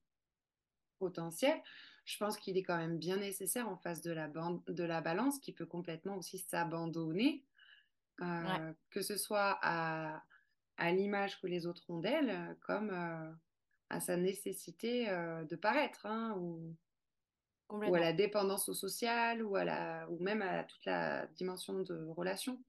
[0.97, 1.61] potentiel,
[2.05, 5.39] je pense qu'il est quand même bien nécessaire en face de la, de la balance
[5.39, 7.45] qui peut complètement aussi s'abandonner,
[8.19, 10.23] que ce soit à,
[10.77, 12.91] à l'image que les autres ont d'elle, comme
[13.89, 16.75] à sa nécessité de paraître, hein, ou,
[17.69, 21.81] ou, à la dépendance au social, ou, à la, ou même à toute la dimension
[21.81, 22.63] de relation,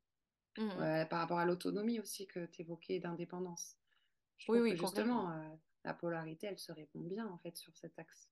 [0.57, 3.77] mmh par rapport à l'autonomie aussi que tu évoquais d'indépendance.
[4.39, 5.33] Je oui, oui, que justement,
[5.85, 8.29] la polarité, elle se répond bien en fait sur cet axe.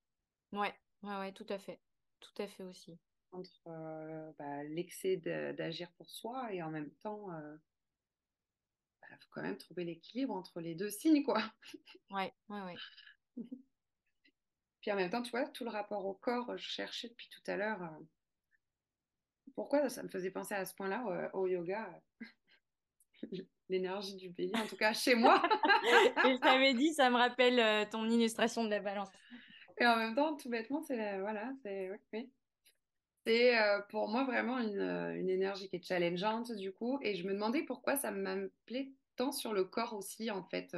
[0.53, 1.81] Ouais, ouais, ouais, tout à fait.
[2.21, 2.99] Tout à fait aussi.
[3.33, 7.29] Entre bah, l'excès d'agir pour soi et en même temps
[9.17, 11.43] faut quand même trouver l'équilibre entre les deux signes, quoi.
[12.11, 12.75] Ouais, ouais, ouais.
[14.87, 17.51] Puis en même temps, tu vois, tout le rapport au corps, je cherchais depuis tout
[17.51, 17.83] à l'heure.
[17.83, 18.05] Euh,
[19.57, 21.91] pourquoi ça me faisait penser à ce point-là euh, au yoga
[23.69, 25.43] L'énergie du bélier, en tout cas chez moi.
[25.83, 29.09] je t'avais dit, ça me rappelle euh, ton illustration de la balance.
[29.81, 32.31] Et en même temps, tout bêtement, c'est voilà, c'est oui.
[33.25, 33.59] C'est
[33.89, 34.81] pour moi vraiment une,
[35.17, 37.01] une, énergie qui est challengeante du coup.
[37.03, 40.77] Et je me demandais pourquoi ça m'appelait tant sur le corps aussi, en fait,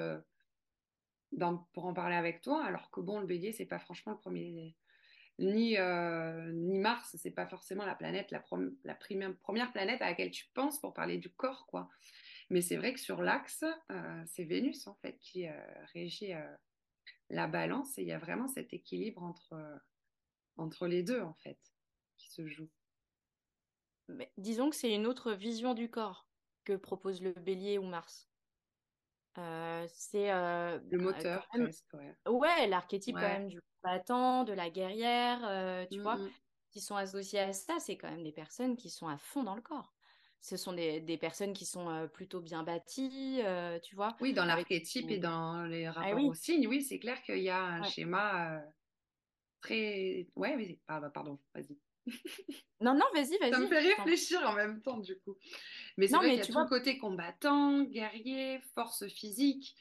[1.72, 2.64] pour en parler avec toi.
[2.64, 4.76] Alors que bon, le bélier, c'est pas franchement le premier.
[5.38, 8.44] Ni, ni Mars, c'est pas forcément la planète, la,
[8.84, 11.88] la première planète à laquelle tu penses pour parler du corps, quoi.
[12.50, 13.64] Mais c'est vrai que sur l'axe,
[14.26, 15.46] c'est Vénus, en fait, qui
[15.92, 16.32] régit
[17.30, 19.54] la balance et il y a vraiment cet équilibre entre,
[20.56, 21.58] entre les deux, en fait
[22.18, 22.68] qui se joue.
[24.36, 26.28] Disons que c'est une autre vision du corps
[26.64, 28.27] que propose le bélier ou Mars.
[29.38, 31.84] Euh, c'est euh, le moteur presque,
[32.28, 36.30] ouais, l'archétype quand même du combattant, de la guerrière, euh, tu vois, mm, mm.
[36.72, 39.54] qui sont associés à ça, c'est quand même des personnes qui sont à fond dans
[39.54, 39.94] le corps.
[40.40, 43.42] Ce sont des, des personnes qui sont plutôt bien bâties,
[43.82, 44.16] tu vois.
[44.20, 47.50] Oui, dans l'archétype et dans les ah rapports aux signes, oui, c'est clair qu'il y
[47.50, 48.62] a un schéma
[49.60, 50.28] très.
[50.36, 50.78] Ouais,
[51.12, 51.76] pardon, vas-y.
[52.80, 53.52] Non, non, vas-y, vas-y.
[53.52, 55.36] Ça me fait réfléchir en même temps, du coup.
[55.96, 59.76] Mais c'est vrai qu'il y a tout le côté combattant, guerrier, force physique.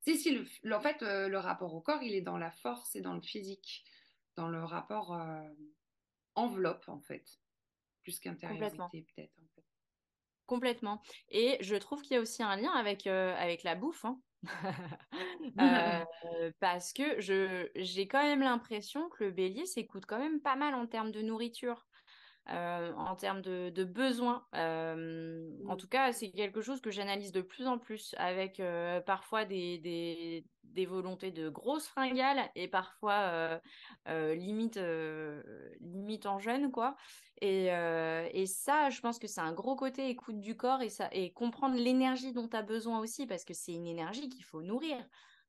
[0.00, 2.94] Si, si, le, en fait, euh, le rapport au corps, il est dans la force
[2.94, 3.84] et dans le physique,
[4.36, 5.42] dans le rapport euh,
[6.34, 7.40] enveloppe, en fait,
[8.02, 9.32] plus qu'intériorité, peut-être.
[10.46, 11.02] Complètement.
[11.30, 14.04] Et je trouve qu'il y a aussi un lien avec, euh, avec la bouffe.
[14.04, 14.20] Hein.
[15.60, 16.04] Euh,
[16.60, 20.74] parce que je j'ai quand même l'impression que le bélier s'écoute quand même pas mal
[20.74, 21.86] en termes de nourriture.
[22.50, 24.44] Euh, en termes de, de besoins.
[24.54, 25.76] Euh, en mmh.
[25.78, 28.60] tout cas, c'est quelque chose que j'analyse de plus en plus avec
[29.06, 33.60] parfois des, des, des, volontés de grosses fringales et parfois
[34.06, 34.78] limite,
[35.80, 36.96] limite en jeune, quoi.
[37.40, 41.08] Et, et, ça, je pense que c'est un gros côté écoute du corps et, ça,
[41.12, 44.62] et comprendre l'énergie dont tu as besoin aussi parce que c'est une énergie qu'il faut
[44.62, 44.98] nourrir.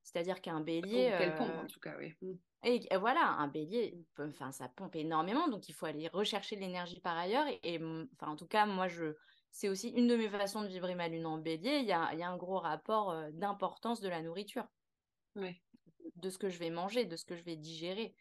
[0.06, 1.12] C'est-à-dire qu'un bélier.
[1.18, 2.14] Quelle pompe, en tout cas, oui.
[2.22, 2.34] Mmh.
[2.62, 7.00] Et, voilà, un bélier, enfin, ça pompe énormément, donc il faut aller rechercher de l'énergie
[7.00, 7.46] par ailleurs.
[7.64, 7.80] Et,
[8.14, 9.16] enfin, en tout cas, moi, je,
[9.50, 11.78] c'est aussi une de mes façons de vivre ma lune en bélier.
[11.78, 14.66] Il y a, il y a un gros rapport euh, d'importance de la nourriture.
[15.34, 18.14] De ce que je vais manger, de ce que je vais digérer.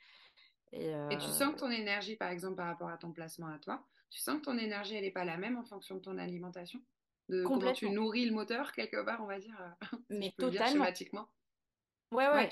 [0.72, 3.60] Et, et, tu sens que ton énergie, par exemple, par rapport à ton placement à
[3.60, 6.18] toi, tu sens que ton énergie, elle n'est pas la même en fonction de ton
[6.18, 6.82] alimentation?
[7.30, 9.56] De comment tu nourris le moteur, quelque part, on va dire,
[10.10, 10.86] Mais totalement.
[12.12, 12.50] Ouais, ouais,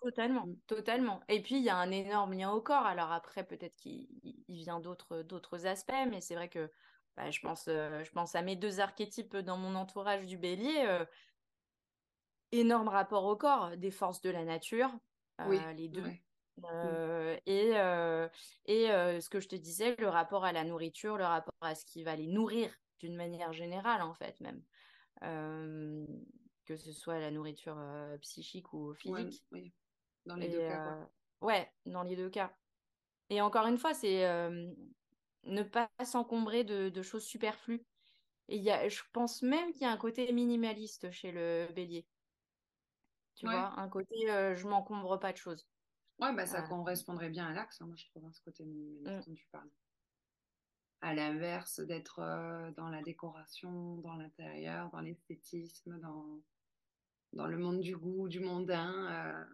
[0.00, 0.56] totalement, mmh.
[0.66, 1.20] totalement.
[1.28, 2.86] Et puis, il y a un énorme lien au corps.
[2.86, 4.08] Alors après, peut-être qu'il
[4.48, 6.70] vient d'autres, d'autres aspects, mais c'est vrai que
[7.16, 10.84] bah, je, pense, euh, je pense à mes deux archétypes dans mon entourage du bélier.
[10.86, 11.04] Euh,
[12.52, 14.90] énorme rapport au corps, des forces de la nature,
[15.40, 16.02] euh, les deux.
[16.56, 16.66] Mmh.
[17.46, 17.70] et
[18.66, 18.86] et
[19.20, 22.04] ce que je te disais, le rapport à la nourriture, le rapport à ce qui
[22.04, 22.70] va les nourrir
[23.00, 24.62] d'une manière générale, en fait, même
[26.64, 27.76] que ce soit la nourriture
[28.20, 29.44] psychique ou physique.
[29.52, 29.72] oui,
[30.26, 31.08] dans les deux cas.
[31.40, 32.54] Ouais, dans les deux cas.
[33.30, 34.24] Et encore une fois, c'est
[35.44, 37.84] ne pas s'encombrer de, choses superflues.
[38.48, 42.06] Et y a, je pense même qu'il y a un côté minimaliste chez le bélier.
[43.36, 45.66] Tu vois, un côté je m'encombre pas de choses.
[46.20, 49.26] Ouais, bah ça correspondrait bien à l'axe, hein, moi je trouve, hein, ce côté minimaliste
[49.26, 49.30] mmh.
[49.30, 49.70] dont tu parles
[51.04, 52.20] à l'inverse d'être
[52.76, 56.40] dans la décoration, dans l'intérieur, dans l'esthétisme, dans,
[57.34, 59.46] dans le monde du goût, du mondain,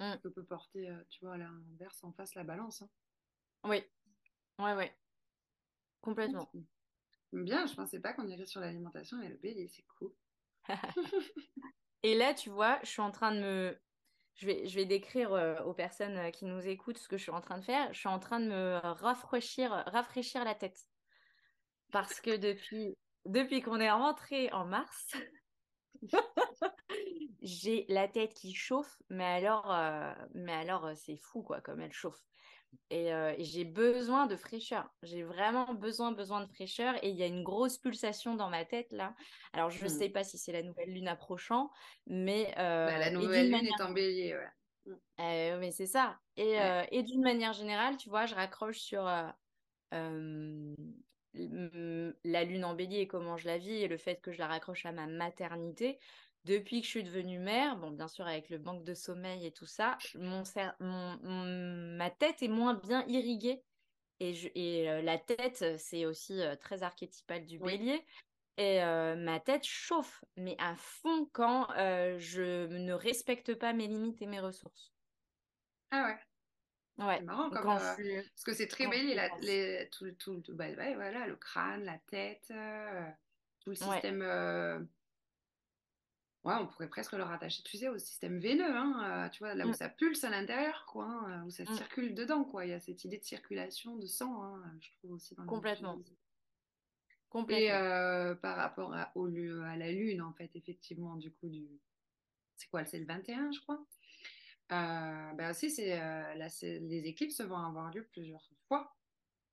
[0.00, 0.18] euh, mmh.
[0.18, 2.82] que peut porter, euh, tu vois, à l'inverse, en face, la balance.
[2.82, 2.90] Hein.
[3.64, 3.82] Oui,
[4.58, 4.94] ouais, ouais.
[6.02, 6.52] Complètement.
[7.32, 10.12] Bien, je pensais pas qu'on irait sur l'alimentation et le bélier, c'est cool.
[12.02, 13.80] et là, tu vois, je suis en train de me,
[14.36, 15.32] je vais, décrire
[15.66, 17.92] aux personnes qui nous écoutent ce que je suis en train de faire.
[17.92, 20.78] Je suis en train de me rafraîchir, rafraîchir la tête.
[21.90, 25.16] Parce que depuis, depuis qu'on est rentré en mars,
[27.40, 29.74] j'ai la tête qui chauffe, mais alors,
[30.34, 32.22] mais alors c'est fou quoi, comme elle chauffe.
[32.90, 34.88] Et, j'ai besoin de fraîcheur.
[35.02, 36.94] J'ai vraiment besoin, besoin de fraîcheur.
[37.02, 39.14] Et il y a une grosse pulsation dans ma tête là.
[39.52, 39.92] Alors je ne mmh.
[39.92, 41.70] sais pas si c'est la nouvelle lune approchant,
[42.06, 44.50] mais bah, la nouvelle lune est en bélier, ouais.
[44.86, 45.58] Mmh.
[45.58, 46.18] mais c'est ça.
[46.36, 46.56] Et,
[46.92, 49.04] et d'une manière générale, tu vois, je raccroche sur
[52.24, 54.46] la lune en bélier et comment je la vis et le fait que je la
[54.46, 55.98] raccroche à ma maternité
[56.46, 59.52] depuis que je suis devenue mère, bon, bien sûr, avec le manque de sommeil et
[59.52, 60.44] tout ça, mon,
[61.20, 63.62] ma tête est moins bien irriguée.
[64.20, 68.02] Et, je, et euh, la tête, c'est aussi euh, très archétypal du bélier.
[68.56, 74.22] Et euh, ma tête chauffe, mais à fond quand je ne respecte pas mes limites
[74.22, 74.94] et mes ressources.
[75.90, 77.04] Ah ouais.
[77.04, 77.18] Ouais.
[77.18, 77.96] C'est marrant comme, parce
[78.44, 82.50] que c'est très bélier, les, tout, tout, tout bah, voilà, le crâne, la tête,
[83.60, 84.88] tout le système
[86.46, 89.54] Ouais, on pourrait presque le rattacher, tu sais, au système veineux, hein, euh, tu vois,
[89.54, 89.74] là où mm.
[89.74, 91.74] ça pulse à l'intérieur, quoi, hein, où ça mm.
[91.74, 92.64] circule dedans, quoi.
[92.64, 96.00] Il y a cette idée de circulation de sang, hein, je trouve aussi dans Complètement.
[97.30, 97.66] Complètement.
[97.66, 101.66] Et euh, par rapport à, au, à la Lune, en fait, effectivement, du coup, du...
[102.56, 103.84] c'est quoi, c'est le 21, je crois?
[104.70, 105.98] Euh, ben aussi, c'est,
[106.62, 108.96] les éclipses vont avoir lieu plusieurs fois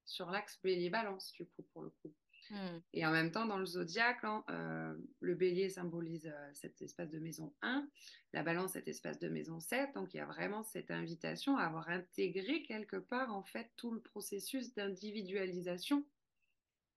[0.05, 2.13] sur l'axe bélier-balance, du coup, pour le coup.
[2.49, 2.79] Hmm.
[2.93, 7.09] Et en même temps, dans le zodiaque, hein, euh, le bélier symbolise euh, cet espace
[7.09, 7.87] de maison 1,
[8.33, 9.93] la balance cet espace de maison 7.
[9.95, 13.91] Donc il y a vraiment cette invitation à avoir intégré quelque part en fait tout
[13.91, 16.05] le processus d'individualisation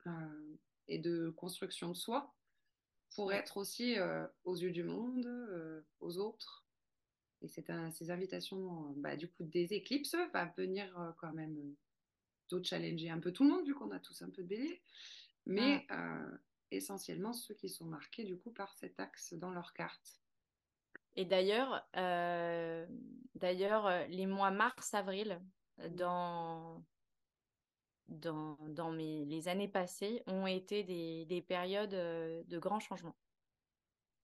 [0.06, 0.56] euh,
[0.88, 2.34] et de construction de soi
[3.14, 3.96] pour être aussi
[4.44, 5.26] aux yeux du monde,
[6.00, 6.66] aux autres.
[7.40, 11.56] Et c'est ces invitations bah, du coup des éclipses va venir quand même
[12.50, 14.82] d'autres challenger un peu tout le monde vu qu'on a tous un peu de bélier
[15.46, 16.38] mais euh,
[16.70, 20.20] essentiellement ceux qui sont marqués du coup par cet axe dans leur carte.
[21.14, 22.86] Et d'ailleurs, euh,
[23.34, 25.40] d'ailleurs, euh, les mois mars-avril
[25.90, 26.84] dans
[28.08, 33.16] dans, dans mes, les années passées ont été des, des périodes de grands changements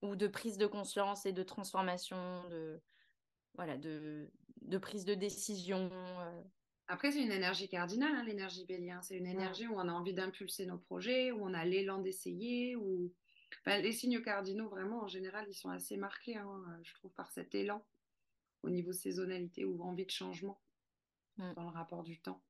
[0.03, 2.81] ou de prise de conscience et de transformation, de
[3.55, 5.91] voilà, de, de prise de décision.
[6.93, 8.95] Après, c'est une énergie cardinale, hein, l'énergie bélier.
[9.01, 12.77] C'est une énergie où on a envie d'impulser nos projets, où on a l'élan d'essayer.
[12.77, 13.11] Où...
[13.65, 17.55] les signes cardinaux, vraiment, en général, ils sont assez marqués, hein, je trouve, par cet
[17.55, 17.83] élan
[18.63, 20.61] au niveau saisonnalité ou envie de changement
[21.39, 22.43] dans le rapport du temps.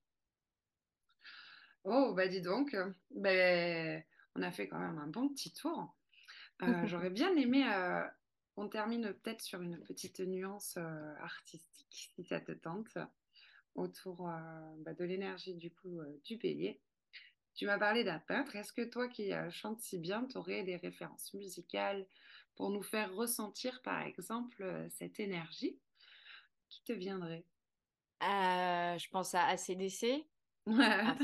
[1.85, 2.77] Oh, bah dis donc,
[3.13, 4.03] ben,
[4.35, 5.95] on a fait quand même un bon petit tour.
[6.63, 8.03] Euh, j'aurais bien aimé euh,
[8.57, 12.99] qu'on termine peut-être sur une petite nuance euh, artistique, si ça te tente
[13.75, 14.33] autour euh,
[14.79, 16.81] bah, de l'énergie du coup euh, du bélier.
[17.55, 18.57] Tu m'as parlé d'un peintre.
[18.57, 22.07] Est-ce que toi qui euh, chantes si bien, tu aurais des références musicales
[22.57, 25.79] pour nous faire ressentir par exemple cette énergie
[26.69, 27.45] qui te viendrait?
[28.21, 30.27] Je pense à ACDC.
[30.67, 30.85] Ouais.
[30.85, 31.17] à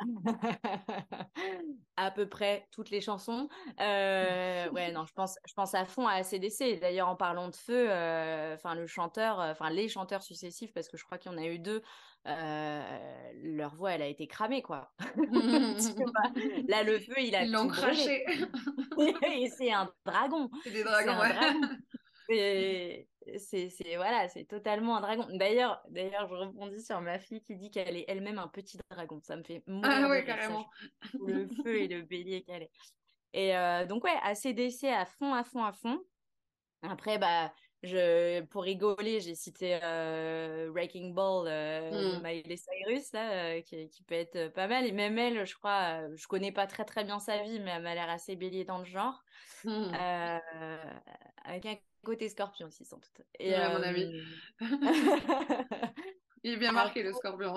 [2.14, 3.48] peu près toutes les chansons.
[3.80, 6.80] Euh, ouais, non, je pense, je pense à fond à ACDC.
[6.80, 10.88] D'ailleurs, en parlant de feu, euh, enfin le chanteur, euh, enfin les chanteurs successifs, parce
[10.88, 11.82] que je crois qu'il y en a eu deux,
[12.24, 14.92] leur voix, elle a été cramée, quoi.
[16.68, 17.44] Là, le feu, il a.
[17.44, 18.24] Ils l'ont craché.
[19.26, 20.48] Et c'est un dragon.
[20.62, 21.34] C'est des dragons, ouais
[23.38, 25.26] c'est voilà, c'est totalement un dragon.
[25.32, 29.20] D'ailleurs, d'ailleurs, je rebondis sur ma fille qui dit qu'elle est elle-même un petit dragon.
[29.22, 29.90] Ça me fait mourir.
[29.90, 30.68] Ah ouais, carrément.
[31.26, 32.70] le feu et le bélier qu'elle est.
[33.32, 36.00] Et euh, donc ouais, ACDC à fond, à fond, à fond.
[36.82, 37.52] Après, bah,
[37.84, 42.22] je, pour rigoler, j'ai cité euh, Wrecking Ball euh, de hmm.
[42.22, 44.86] Miley Cyrus, là, qui, qui, peut être pas mal.
[44.86, 47.82] Et même elle, je crois, je connais pas très très bien sa vie, mais elle
[47.82, 49.22] m'a l'air assez bélier dans le genre.
[49.64, 49.92] Hmm.
[51.44, 53.22] avec un Côté scorpion aussi, sans doute.
[53.38, 54.22] Et, à mon avis.
[54.62, 54.68] Euh,
[56.44, 57.54] Il est bien marqué, le scorpion.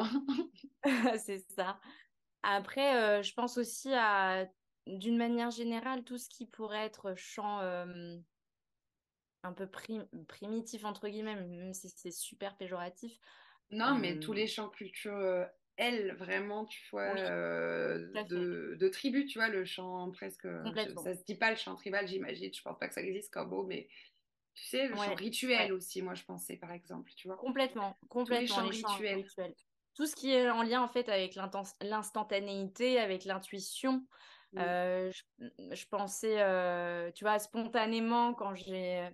[1.18, 1.80] c'est ça.
[2.44, 4.48] Après, euh, je pense aussi à,
[4.86, 8.16] d'une manière générale, tout ce qui pourrait être chant euh,
[9.44, 9.68] un peu
[10.28, 13.20] primitif, entre guillemets, même si c'est super péjoratif.
[13.72, 19.48] Non, mais tous les chants culturels elle, vraiment, tu vois, de, de, tribu, tu vois,
[19.48, 20.48] le chant presque.
[21.04, 22.52] ça se dit pas le chant tribal, j'imagine.
[22.54, 23.88] Je pense pas que ça existe comme mot, mais
[24.56, 27.38] tu sais, le chant rituel aussi, moi je pensais par exemple, tu vois.
[27.38, 28.64] Complètement, complètement.
[28.64, 29.24] les, chants rituels.
[29.94, 31.38] Tout ce qui est en lien en fait avec
[31.82, 34.06] l'instantanéité, avec l'intuition.
[34.58, 39.08] Euh, je, pensais, euh, tu vois, spontanément quand j'ai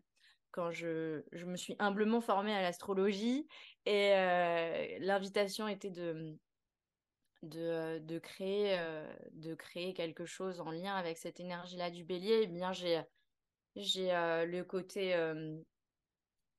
[0.53, 3.47] quand je, je me suis humblement formée à l'astrologie
[3.85, 6.37] et euh, l'invitation était de,
[7.41, 12.41] de, de, créer, euh, de créer quelque chose en lien avec cette énergie-là du bélier,
[12.43, 13.01] eh bien j'ai,
[13.75, 15.15] j'ai le côté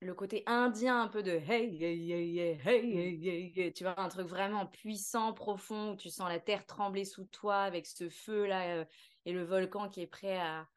[0.00, 4.08] le côté indien un peu de hey, hey, hey, hey, hey, hey, tu vois, un
[4.08, 8.86] truc vraiment puissant, profond, où tu sens la terre trembler sous toi avec ce feu-là
[9.24, 10.68] et le volcan qui est prêt à,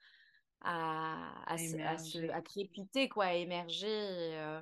[0.61, 3.87] à, à, se, à, crépiter, quoi, à émerger.
[3.89, 4.61] Euh,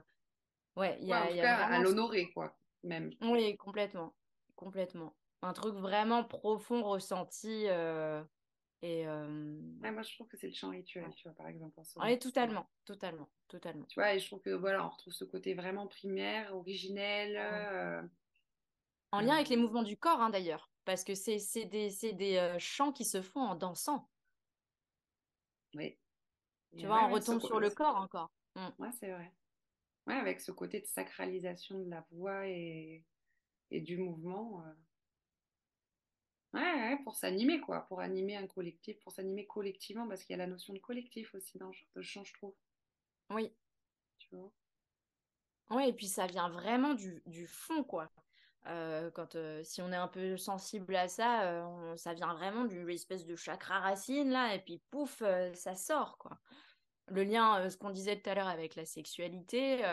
[0.76, 3.12] ouais, il y a, y a à l'honorer, quoi, même.
[3.22, 4.16] Oui, complètement,
[4.56, 5.16] complètement.
[5.42, 7.66] Un truc vraiment profond, ressenti.
[7.68, 8.24] Euh,
[8.82, 9.28] et euh...
[9.82, 11.80] moi, je trouve que c'est le chant rituel, tu vois, par exemple.
[11.98, 13.86] Oui, totalement, totalement, totalement.
[13.86, 17.38] Tu vois, et je trouve que voilà, on retrouve ce côté vraiment primaire, originel.
[17.38, 18.02] Euh,
[19.12, 22.92] en lien avec les mouvements du corps, hein, d'ailleurs, parce que c'est des, des chants
[22.92, 24.10] qui se font en dansant.
[25.76, 25.98] Oui.
[26.78, 28.32] Tu vois, on retombe sur le corps encore.
[28.56, 28.68] Mmh.
[28.80, 29.32] Ouais, c'est vrai.
[30.08, 33.04] Ouais, avec ce côté de sacralisation de la voix et,
[33.72, 34.64] et du mouvement.
[34.66, 34.74] Euh.
[36.54, 37.82] Ouais, pour s'animer, quoi.
[37.88, 41.34] Pour animer un collectif, pour s'animer collectivement, parce qu'il y a la notion de collectif
[41.36, 42.56] aussi dans le chant, je trouve.
[43.30, 43.54] Oui.
[44.20, 44.52] Tu vois?
[45.72, 48.12] Oui, et puis ça vient vraiment du, du fond, quoi.
[48.68, 52.66] Euh, quand euh, si on est un peu sensible à ça, euh, ça vient vraiment
[52.66, 55.22] d'une espèce de chakra racine là, et puis pouf,
[55.54, 56.40] ça sort quoi.
[57.10, 59.84] Le lien, ce qu'on disait tout à l'heure avec la sexualité,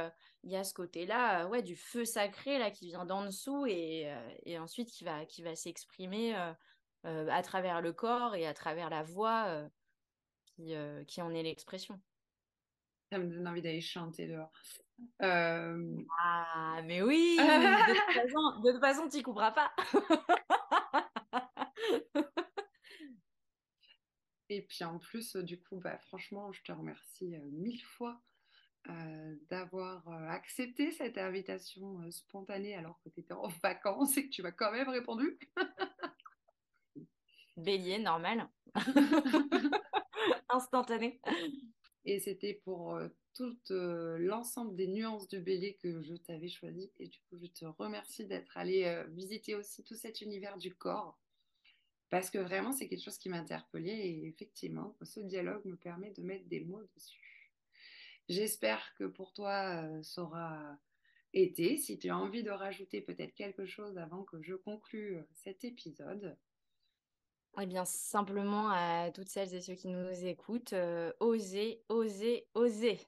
[0.44, 4.11] il y a ce côté-là, ouais, du feu sacré là qui vient d'en dessous et,
[4.59, 6.35] ensuite qui va qui va s'exprimer
[7.05, 9.69] à travers le corps et à travers la voix
[10.57, 12.01] qui en est l'expression.
[13.11, 14.51] Ça me donne envie d'aller chanter dehors.
[15.20, 19.73] Ah, mais oui De toute façon, tu n'y couperas pas
[24.49, 28.20] Et puis en plus, du coup, bah, franchement, je te remercie mille fois
[29.49, 34.53] d'avoir accepté cette invitation spontanée alors que tu étais en vacances et que tu m'as
[34.53, 35.39] quand même répondu.
[37.57, 38.49] Bélier, normal.
[40.51, 41.20] Instantané.
[42.05, 42.99] Et c'était pour
[43.35, 46.91] tout l'ensemble des nuances du bélier que je t'avais choisi.
[46.99, 51.19] Et du coup, je te remercie d'être allé visiter aussi tout cet univers du corps.
[52.11, 54.09] Parce que vraiment, c'est quelque chose qui m'interpellait.
[54.09, 57.53] Et effectivement, ce dialogue me permet de mettre des mots dessus.
[58.29, 60.79] J'espère que pour toi, ça aura
[61.33, 61.79] été.
[61.79, 66.37] Si tu as envie de rajouter peut-être quelque chose avant que je conclue cet épisode,
[67.61, 72.99] eh bien, simplement à toutes celles et ceux qui nous écoutent, euh, osez, osez, osez.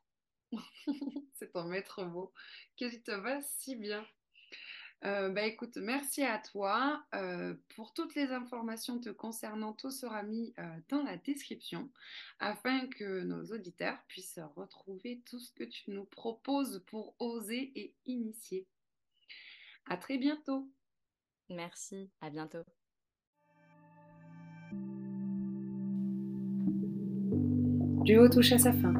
[1.35, 2.33] C'est ton maître mot
[2.77, 4.07] qui te va si bien.
[5.05, 7.05] Euh, bah écoute, merci à toi.
[7.15, 10.55] Euh, pour toutes les informations te concernant, tout sera mis
[10.89, 11.91] dans la description
[12.39, 17.95] afin que nos auditeurs puissent retrouver tout ce que tu nous proposes pour oser et
[18.07, 18.67] initier.
[19.87, 20.71] À très bientôt.
[21.51, 22.65] Merci, à bientôt.
[28.05, 28.93] Duo touche à sa fin.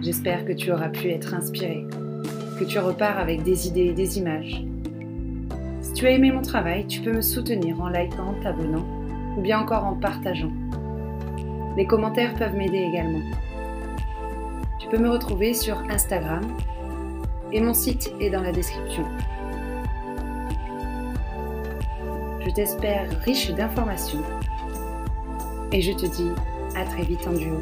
[0.00, 1.86] J'espère que tu auras pu être inspiré,
[2.58, 4.64] que tu repars avec des idées et des images.
[5.82, 8.86] Si tu as aimé mon travail, tu peux me soutenir en likant, t'abonnant
[9.36, 10.52] ou bien encore en partageant.
[11.76, 13.20] Les commentaires peuvent m'aider également.
[14.78, 16.40] Tu peux me retrouver sur Instagram
[17.52, 19.04] et mon site est dans la description.
[22.40, 24.22] Je t'espère riche d'informations
[25.72, 26.30] et je te dis
[26.74, 27.58] à très vite en duo.